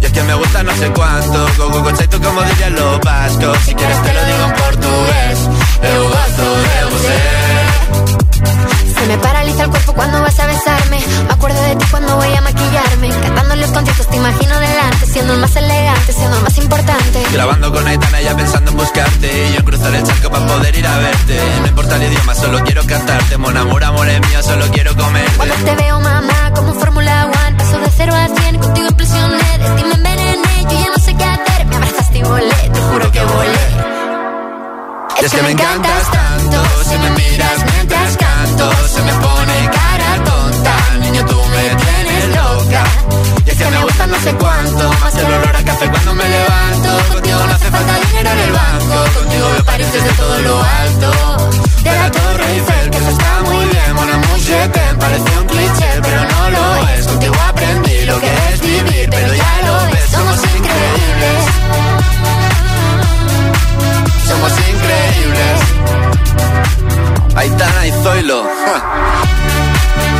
Y 0.01 0.05
es 0.05 0.11
que 0.11 0.23
me 0.23 0.33
gusta 0.35 0.63
no 0.63 0.73
sé 0.75 0.87
cuánto, 0.93 1.47
go 1.57 1.81
go 1.83 1.91
chaito 1.91 2.21
como 2.21 2.41
dirían 2.43 2.75
los 2.75 2.99
vascos. 3.01 3.57
Si 3.65 3.73
quieres 3.73 4.01
te 4.03 4.13
lo 4.13 4.25
digo 4.25 4.43
en 4.45 4.53
portugués, 4.53 5.39
eu 5.83 6.03
gosto 6.09 6.45
de 6.65 6.85
você. 6.91 7.66
Me 9.07 9.17
paraliza 9.19 9.63
el 9.63 9.69
cuerpo 9.69 9.93
cuando 9.93 10.21
vas 10.21 10.39
a 10.39 10.45
besarme. 10.47 10.99
Me 11.27 11.33
acuerdo 11.33 11.61
de 11.61 11.75
ti 11.75 11.85
cuando 11.89 12.15
voy 12.15 12.33
a 12.33 12.41
maquillarme. 12.41 13.09
Cantando 13.09 13.55
los 13.55 13.71
conciertos 13.71 14.07
te 14.07 14.17
imagino 14.17 14.59
delante, 14.59 15.05
siendo 15.05 15.33
el 15.33 15.39
más 15.39 15.55
elegante, 15.55 16.13
siendo 16.13 16.37
el 16.37 16.43
más 16.43 16.57
importante. 16.57 17.23
Grabando 17.31 17.71
con 17.71 17.87
Aitana 17.87 18.21
ya 18.21 18.35
pensando 18.35 18.71
en 18.71 18.77
buscarte 18.77 19.47
Y 19.49 19.53
yo 19.53 19.59
en 19.59 19.65
cruzar 19.65 19.93
el 19.93 20.03
charco 20.03 20.29
para 20.29 20.45
poder 20.45 20.75
ir 20.77 20.87
a 20.87 20.97
verte 20.97 21.39
No 21.61 21.67
importa 21.67 21.95
el 21.95 22.03
idioma, 22.03 22.35
solo 22.35 22.63
quiero 22.63 22.85
cantarte 22.85 23.37
Mon 23.37 23.55
amor, 23.57 23.83
amor 23.83 24.07
es 24.07 24.19
mío, 24.27 24.43
solo 24.43 24.65
quiero 24.71 24.95
comerte 24.95 25.37
Cuando 25.37 25.55
te 25.55 25.75
veo, 25.75 25.99
mamá, 25.99 26.51
como 26.55 26.73
Fórmula 26.73 27.25
One, 27.25 27.57
paso 27.57 27.79
de 27.79 27.89
cero 27.95 28.13
a 28.15 28.27
cien, 28.39 28.57
contigo 28.59 28.87
impresioné, 28.87 29.57
de 29.57 29.69
ti 29.75 29.83
me 29.83 29.93
envenené, 29.95 30.63
yo 30.63 30.79
ya 30.79 30.89
no 30.95 31.03
sé 31.03 31.15
qué 31.15 31.23
hacer, 31.23 31.65
me 31.65 31.75
abrazaste 31.75 32.17
y 32.17 32.23
volé, 32.23 32.69
te 32.73 32.79
juro 32.79 33.11
que 33.11 33.21
volé. 33.21 33.97
Es 35.21 35.33
que 35.33 35.41
me 35.41 35.51
encantas 35.51 36.11
tanto 36.11 36.63
Si 36.83 36.97
me 36.99 37.09
miras 37.09 37.65
mientras 37.73 38.17
Se 38.57 39.01
me 39.03 39.13
pone 39.13 39.69
cara 39.71 40.23
tonta. 40.23 40.75
Niño, 40.99 41.23
tú 41.25 41.39
me 41.53 41.63
tienes 41.83 42.35
loca. 42.35 42.83
Y 43.45 43.49
es 43.49 43.57
que 43.57 43.65
me 43.65 43.83
gusta 43.83 44.07
no 44.07 44.19
sé 44.19 44.33
cuánto. 44.33 44.89
Más 45.01 45.15
el 45.15 45.25
olor 45.25 45.55
a 45.55 45.63
café 45.63 45.89
cuando 45.89 46.13
me 46.15 46.27
levanto. 46.27 47.13
Contigo 47.13 47.39
no 47.47 47.53
hace 47.53 47.69
falta 47.69 47.93
dinero 48.07 48.29
en 48.31 48.39
el 48.39 48.51
banco. 48.51 49.19
Contigo 49.19 49.45
veo 49.53 49.63
París 49.65 49.87
desde 49.93 50.09
todo 50.13 50.37
lo 50.39 50.63
alto. 50.63 51.11
De 51.83 51.91
la 51.91 52.11
Torre 52.11 52.51
Eiffel 52.53 52.89
Que 52.89 52.97
eso 52.97 53.09
está 53.09 53.41
muy 53.43 53.65
bien. 53.65 53.77
Amour, 53.97 54.39
je 54.39 54.69
t'aime 54.69 54.97
Parece 54.99 55.39
un 55.39 55.47
cliché 55.47 55.89
pero 56.01 56.21
no 56.23 56.49
lo 56.49 56.87
es. 56.89 57.07
Contigo 57.07 57.35
aprendí 57.47 58.05
lo 58.05 58.19
que 58.19 58.31
es 58.53 58.59
vivir 58.61 59.09
Pero 59.09 59.33
ya 59.33 59.61
lo 59.65 59.91
ves, 59.91 60.09
somos 60.09 60.37
increíbles 60.55 61.86
Aitana 67.37 67.87
y 67.87 67.91
Zoilo. 67.91 68.43
ja. 68.43 70.13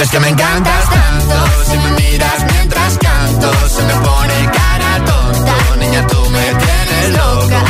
Es 0.00 0.10
que 0.10 0.18
me 0.18 0.28
encantas 0.28 0.88
tanto, 0.88 1.34
si 1.70 1.76
me 1.76 1.90
miras 1.90 2.44
mientras 2.50 2.96
canto, 2.96 3.52
se 3.68 3.82
me 3.82 3.94
pone 3.96 4.50
cara 4.50 5.04
tonta. 5.04 5.54
Niña, 5.78 6.06
tú 6.06 6.30
me 6.30 6.54
tienes 6.54 7.10
loca. 7.18 7.62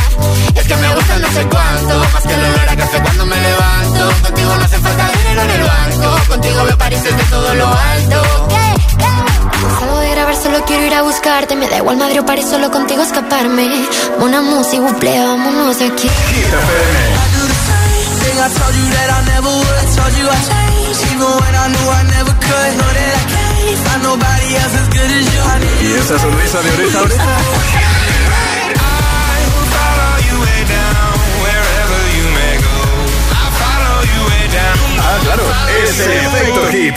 Es 0.55 0.65
que 0.69 0.77
me 0.77 0.95
gusta 0.95 1.19
no 1.19 1.29
sé 1.33 1.45
cuánto, 1.49 1.99
más 2.13 2.23
que 2.23 2.35
el 2.35 2.45
olor 2.45 2.69
a 2.69 2.77
café 2.77 3.03
cuando 3.03 3.27
me 3.27 3.35
levanto. 3.35 4.13
Contigo 4.23 4.55
no 4.57 4.65
hace 4.65 4.79
falta 4.79 5.09
dinero 5.19 5.43
en 5.43 5.51
el 5.51 5.63
banco, 5.65 6.29
contigo 6.29 6.65
me 6.65 6.77
pareces 6.77 7.17
de 7.17 7.25
todo 7.25 7.55
lo 7.55 7.67
alto. 7.67 8.23
Yeah, 8.49 10.01
de 10.01 10.11
grabar, 10.13 10.37
solo 10.37 10.65
quiero 10.67 10.87
ir 10.87 10.95
a 10.95 11.03
buscarte. 11.03 11.57
Me 11.57 11.69
da 11.69 11.79
igual 11.79 11.97
Madrid 11.97 12.21
o 12.21 12.27
París, 12.27 12.47
solo 12.49 12.71
contigo 12.71 13.03
escaparme. 13.03 13.89
Una 14.21 14.41
música, 14.41 14.81
buple, 14.81 15.19
vámonos 15.19 15.81
de 15.81 15.87
aquí. 15.87 16.09
I 18.33 18.49
told 18.49 18.75
you 18.75 18.87
that 18.95 19.11
I 19.11 19.21
never 19.35 19.53
would, 19.53 19.77
I 19.77 19.85
told 19.97 20.17
you 20.17 20.70
y 25.83 25.93
esa 25.95 26.19
sonrisa 26.19 26.63
de 26.63 26.71
oreja 26.71 26.99
a 26.99 27.03
oreja. 27.03 27.25
Ah, 34.99 35.19
claro, 35.23 35.45
es 35.85 36.01
el 36.01 36.13
efecto 36.13 36.61
hip. 36.73 36.97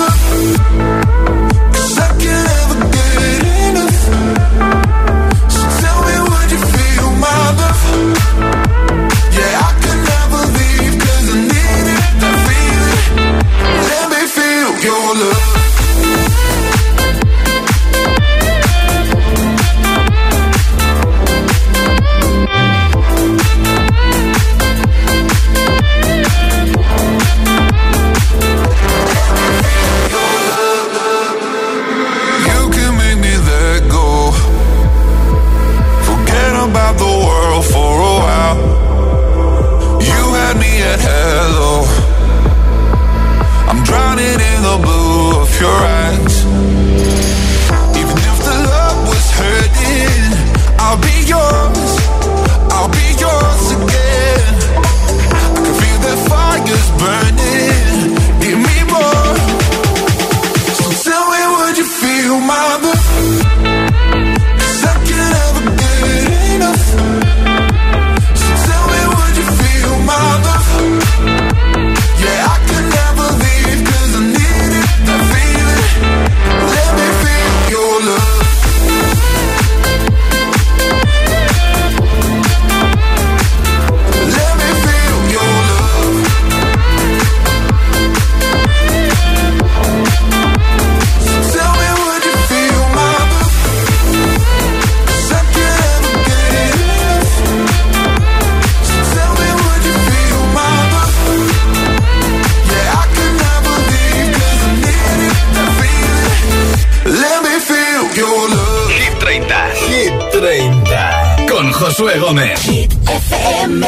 Josué 111.81 112.13
Gómez. 112.19 112.59
FM. 113.07 113.81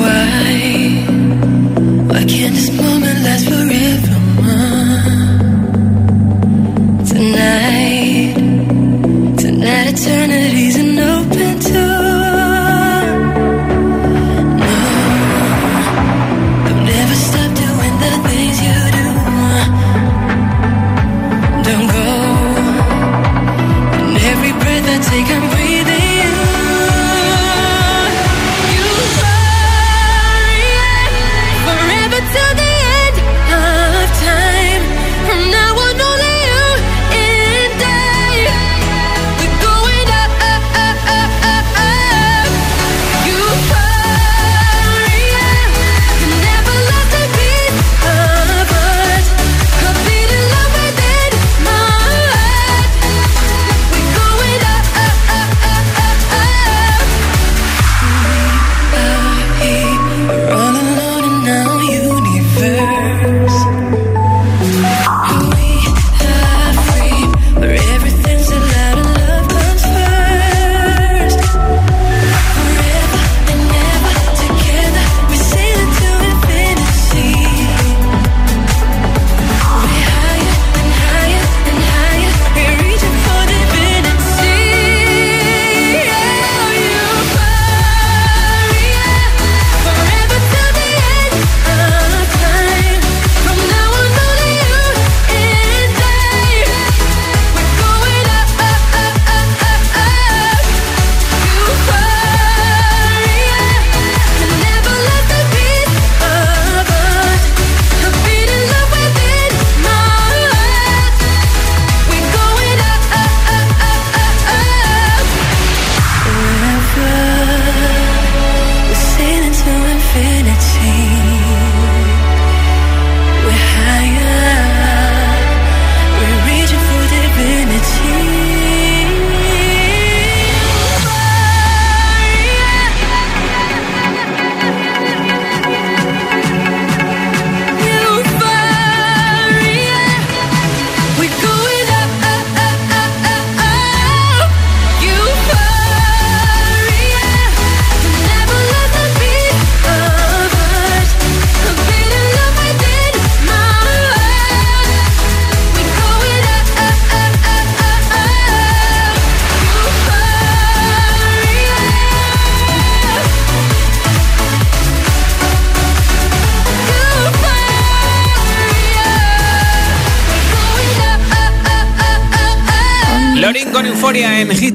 Why, 0.00 1.04
why 2.08 2.24
can't 2.24 2.54
this 2.54 2.70
moment 2.72 3.18
last 3.26 3.44
forever? 3.44 4.16
Tonight, 7.10 8.34
tonight, 9.36 9.92
eternity. 9.92 10.49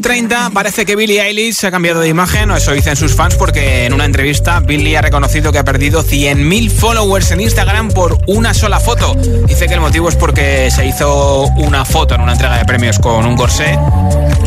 30 0.05 0.51
parece 0.51 0.85
que 0.85 0.95
Billie 0.95 1.19
Eilish 1.19 1.55
se 1.55 1.65
ha 1.65 1.71
cambiado 1.71 1.99
de 1.99 2.07
imagen, 2.07 2.51
o 2.51 2.55
eso 2.55 2.73
dicen 2.73 2.95
sus 2.95 3.15
fans, 3.15 3.33
porque 3.33 3.85
en 3.85 3.93
una 3.93 4.05
entrevista 4.05 4.59
Billie 4.59 4.95
ha 4.95 5.01
reconocido 5.01 5.51
que 5.51 5.57
ha 5.57 5.63
perdido 5.63 6.03
100.000 6.03 6.69
followers 6.69 7.31
en 7.31 7.41
Instagram 7.41 7.89
por 7.89 8.19
una 8.27 8.53
sola 8.53 8.79
foto. 8.79 9.15
Dice 9.47 9.65
que 9.65 9.73
el 9.73 9.79
motivo 9.79 10.07
es 10.07 10.15
porque 10.15 10.69
se 10.69 10.85
hizo 10.85 11.45
una 11.57 11.85
foto 11.85 12.13
en 12.13 12.21
una 12.21 12.33
entrega 12.33 12.55
de 12.55 12.65
premios 12.65 12.99
con 12.99 13.25
un 13.25 13.35
corsé, 13.35 13.79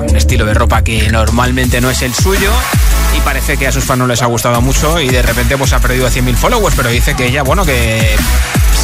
un 0.09 0.15
estilo 0.15 0.47
de 0.47 0.55
ropa 0.55 0.83
que 0.85 1.09
normalmente 1.11 1.81
no 1.81 1.91
es 1.91 2.03
el 2.03 2.15
suyo. 2.15 2.53
Y 3.17 3.21
parece 3.23 3.57
que 3.57 3.67
a 3.67 3.73
sus 3.73 3.83
fans 3.83 3.99
no 3.99 4.07
les 4.07 4.23
ha 4.23 4.27
gustado 4.27 4.61
mucho 4.61 5.01
y 5.01 5.09
de 5.09 5.23
repente 5.23 5.59
pues 5.59 5.73
ha 5.73 5.81
perdido 5.81 6.09
100.000 6.09 6.37
followers, 6.37 6.77
pero 6.77 6.89
dice 6.89 7.17
que 7.17 7.27
ella, 7.27 7.43
bueno, 7.43 7.65
que 7.65 8.15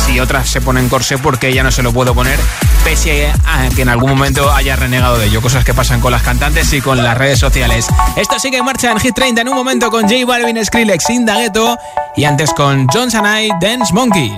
si 0.07 0.19
otras 0.19 0.49
se 0.49 0.61
ponen 0.61 0.89
corsé 0.89 1.19
porque 1.19 1.51
ella 1.51 1.63
no 1.63 1.71
se 1.71 1.85
lo 1.85 1.93
puedo 1.93 2.15
poner 2.15 2.41
pese 2.85 3.27
a 3.27 3.35
ah, 3.47 3.69
que 3.75 3.83
en 3.83 3.89
algún 3.89 4.11
momento 4.11 4.53
haya 4.53 4.77
renegado 4.77 5.19
de 5.19 5.27
ello. 5.27 5.41
Cosas 5.41 5.65
que 5.65 5.75
pasan 5.75 6.01
con 6.01 6.13
las 6.13 6.23
cantantes 6.23 6.73
y 6.73 6.81
con 6.81 7.03
las 7.03 7.17
redes 7.17 7.39
sociales. 7.39 7.87
Esto 8.17 8.39
sigue 8.39 8.59
en 8.59 8.65
marcha 8.65 8.93
en 8.93 9.01
Hit 9.01 9.15
30 9.15 9.41
en 9.41 9.49
un 9.49 9.55
momento 9.55 9.91
con 9.91 10.03
J 10.03 10.27
Balvin, 10.27 10.63
Skrillex, 10.65 11.11
Indagueto 11.11 11.79
y 12.15 12.25
antes 12.25 12.53
con 12.53 12.87
Johnson 12.89 13.25
I, 13.27 13.51
Dance 13.61 13.93
Monkey. 13.93 14.33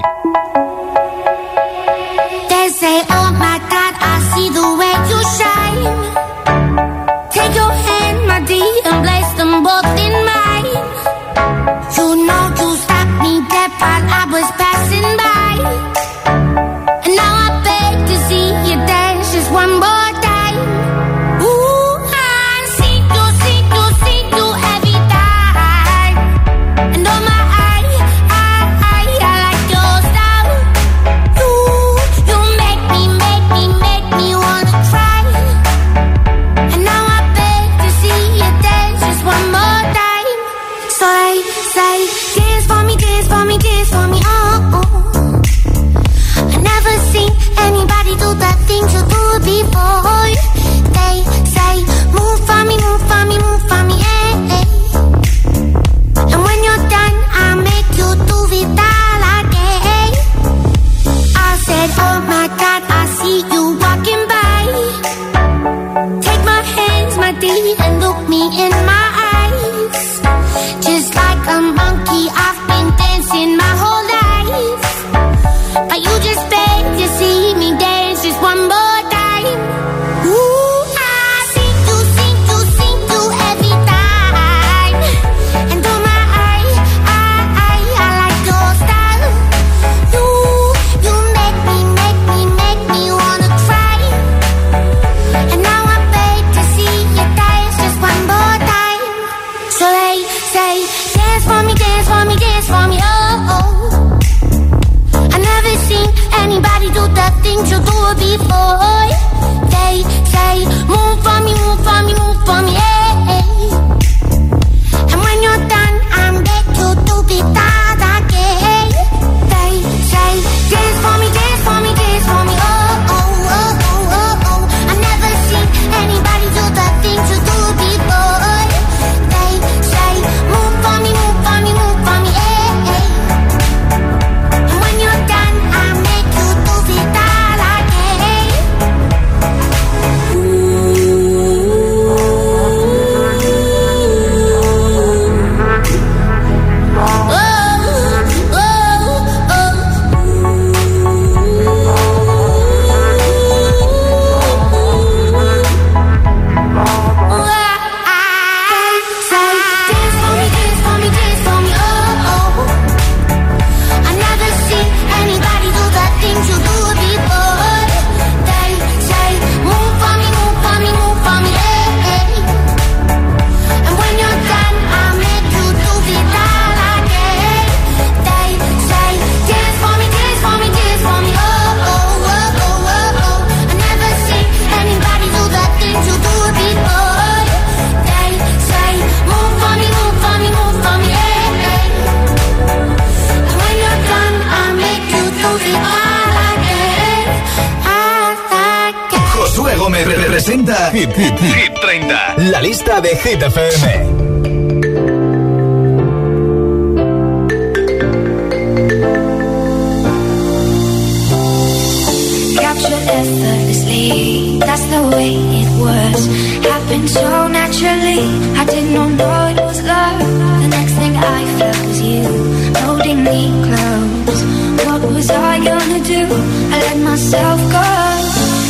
of 227.52 227.60
gold 227.74 228.24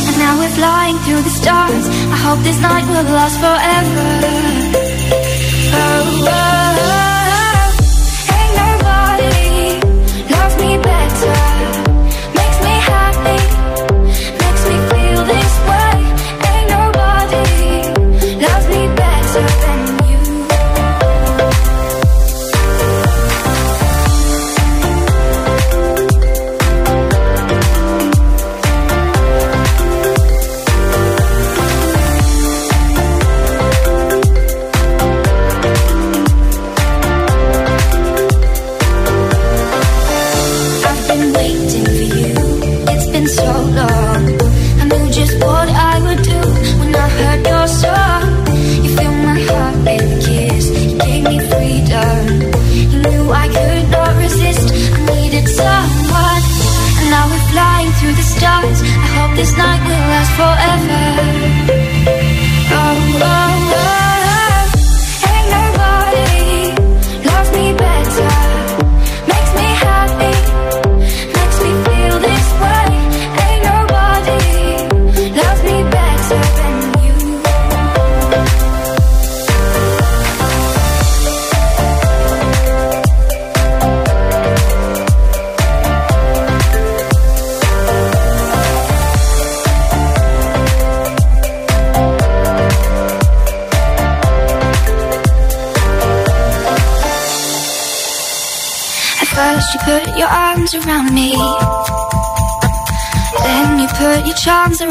And 0.07 0.15
now 0.23 0.33
we're 0.39 0.55
flying 0.61 0.97
through 1.03 1.23
the 1.27 1.35
stars. 1.41 1.85
I 2.15 2.17
hope 2.25 2.39
this 2.43 2.59
night 2.59 2.85
will 2.91 3.07
last 3.17 3.37
forever. 3.45 4.86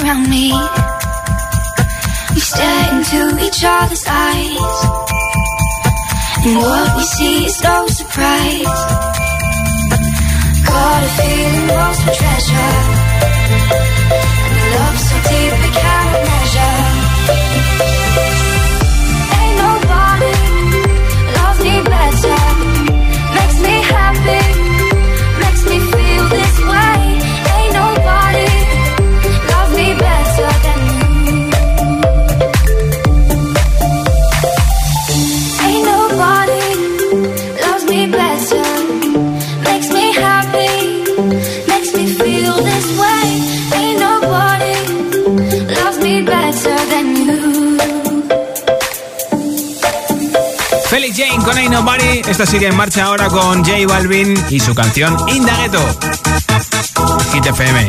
Around 0.06 0.28
me. 0.30 0.52
We 2.34 2.40
stare 2.40 2.94
into 2.94 3.44
each 3.44 3.62
other's 3.64 4.04
eyes. 4.06 4.76
And 6.46 6.58
what 6.58 6.96
we 6.96 7.02
see 7.02 7.44
is 7.46 7.60
no 7.62 7.86
surprise. 7.88 8.64
Got 10.66 11.02
a 11.02 11.08
feeling 11.08 11.68
lost 11.68 12.02
for 12.02 12.14
treasure. 12.14 12.95
Con 51.46 51.56
Ain't 51.56 51.72
Nobody. 51.72 52.22
Esta 52.28 52.44
sigue 52.44 52.66
en 52.66 52.76
marcha 52.76 53.04
ahora 53.04 53.28
con 53.28 53.64
J 53.64 53.86
Balvin 53.86 54.34
y 54.50 54.58
su 54.58 54.74
canción 54.74 55.16
Indagueto. 55.28 55.78
Hit 57.32 57.46
FM. 57.46 57.88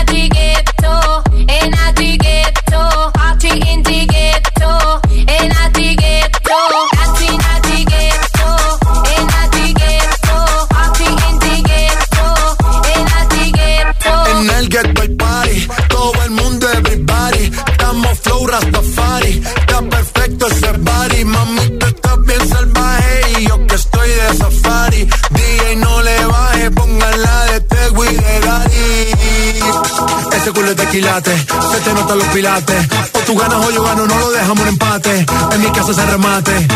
Se 31.13 31.79
te 31.83 31.93
notan 31.93 32.19
los 32.19 32.27
pilates. 32.27 32.87
O 33.11 33.19
tú 33.19 33.35
ganas 33.35 33.65
o 33.65 33.71
yo 33.71 33.83
gano, 33.83 34.07
no 34.07 34.17
lo 34.17 34.31
dejamos 34.31 34.61
en 34.61 34.67
empate. 34.69 35.25
En 35.51 35.61
mi 35.61 35.69
casa 35.71 35.93
se 35.93 36.05
remate. 36.05 36.67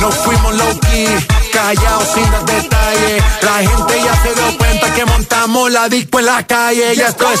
No 0.00 0.10
fuimos 0.10 0.54
low 0.54 0.80
key, 0.80 1.08
callados 1.52 2.08
sin 2.14 2.30
dar 2.30 2.44
detalles. 2.44 3.24
La 3.42 3.56
gente 3.58 4.02
ya 4.04 4.22
se 4.22 4.34
dio 4.34 4.58
cuenta 4.58 4.94
que 4.94 5.04
montamos 5.04 5.70
la 5.72 5.88
disco 5.88 6.20
en 6.20 6.26
la 6.26 6.46
calle. 6.46 6.94
Ya 6.94 7.08
esto 7.08 7.28
es. 7.32 7.40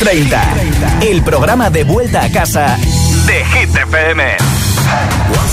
30. 0.00 0.98
El 1.02 1.22
programa 1.22 1.68
de 1.68 1.84
vuelta 1.84 2.24
a 2.24 2.30
casa 2.30 2.78
de 3.26 3.44
Hit 3.44 3.76
FM. 3.76 4.22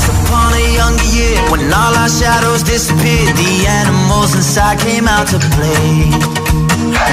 upon 0.08 0.54
a 0.54 0.64
younger 0.74 1.04
year 1.12 1.36
when 1.52 1.62
all 1.74 1.93
our 1.95 2.08
shadows 2.08 2.64
disappeared 2.64 3.36
the 3.36 3.68
animals 3.68 4.34
inside 4.36 4.80
came 4.80 5.06
out 5.06 5.28
to 5.28 5.38
play 5.52 6.08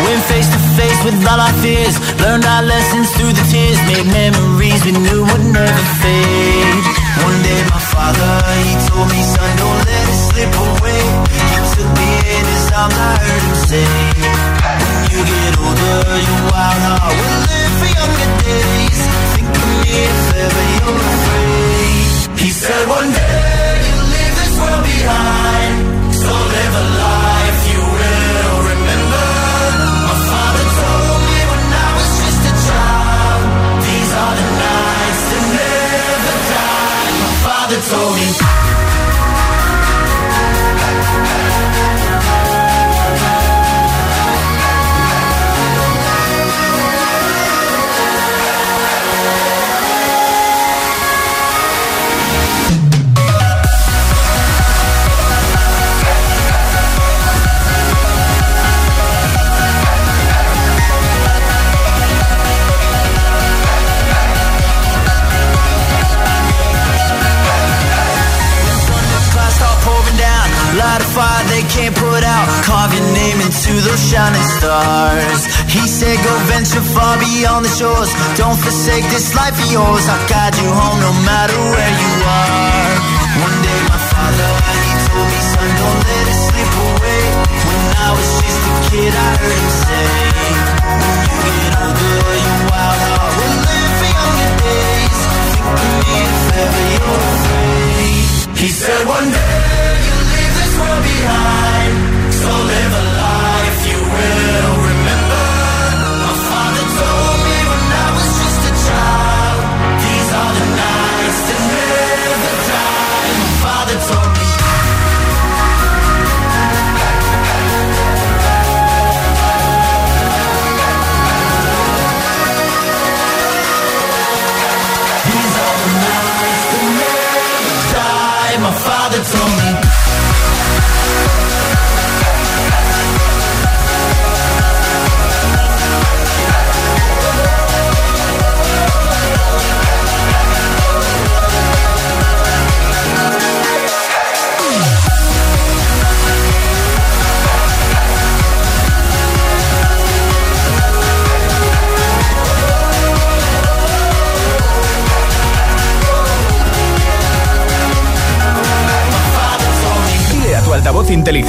went 0.07 0.22
face 0.30 0.47
to 0.47 0.61
face 0.78 1.01
with 1.05 1.18
all 1.26 1.41
our 1.41 1.53
fears 1.59 1.99
learned 2.22 2.45
our 2.47 2.62
lessons 2.62 3.11
through 3.18 3.32
the 3.32 3.45
tears 3.51 3.78
made 3.91 4.07
memories 4.14 4.80
we 4.87 4.93
knew 4.93 5.22
would 5.26 5.45
never 5.51 5.85
fade 6.03 6.85
one 7.26 7.39
day 7.43 7.61
my 7.74 7.82
father 7.82 8.32
he 8.62 8.74
told 8.87 9.11
me 9.11 9.20
son 9.35 9.51
don't 9.59 9.80
let 9.91 10.07
it 10.07 10.20
slip 10.30 10.53
away 10.55 11.03
he 11.35 11.59
took 11.74 11.91
me 11.99 12.11
in 12.39 12.45
his 12.55 12.66
arms 12.78 12.95
I 12.95 13.11
heard 13.18 13.43
him 13.43 13.57
say 13.66 14.53
older 15.64 15.98
your 16.28 16.40
wild 16.52 16.82
heart 16.86 17.14
will 17.18 17.40
live 17.50 17.74
for 17.80 17.90
younger 18.00 18.30
days. 18.44 19.00
Think 19.34 19.48
of 19.54 19.62
me 19.70 19.78
if 20.04 20.20
ever 20.44 20.64
you're 20.76 21.00
afraid 21.14 22.08
he 22.44 22.50
said 22.50 22.84
one 22.88 23.10
day 23.12 23.72
you'll 23.86 24.08
leave 24.14 24.34
this 24.40 24.54
world 24.60 24.84
behind. 24.84 25.74
So 26.20 26.30
live 26.54 26.74
a 26.82 26.84
life 26.98 27.03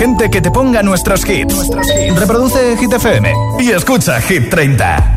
que 0.06 0.39
te 0.39 0.51
ponga 0.51 0.84
nuestros 0.84 1.28
hits. 1.28 1.68
Reproduce 2.16 2.78
Hit 2.78 2.93
FM 2.93 3.34
y 3.60 3.72
escucha 3.72 4.22
Hit 4.22 4.49
30. 4.51 5.14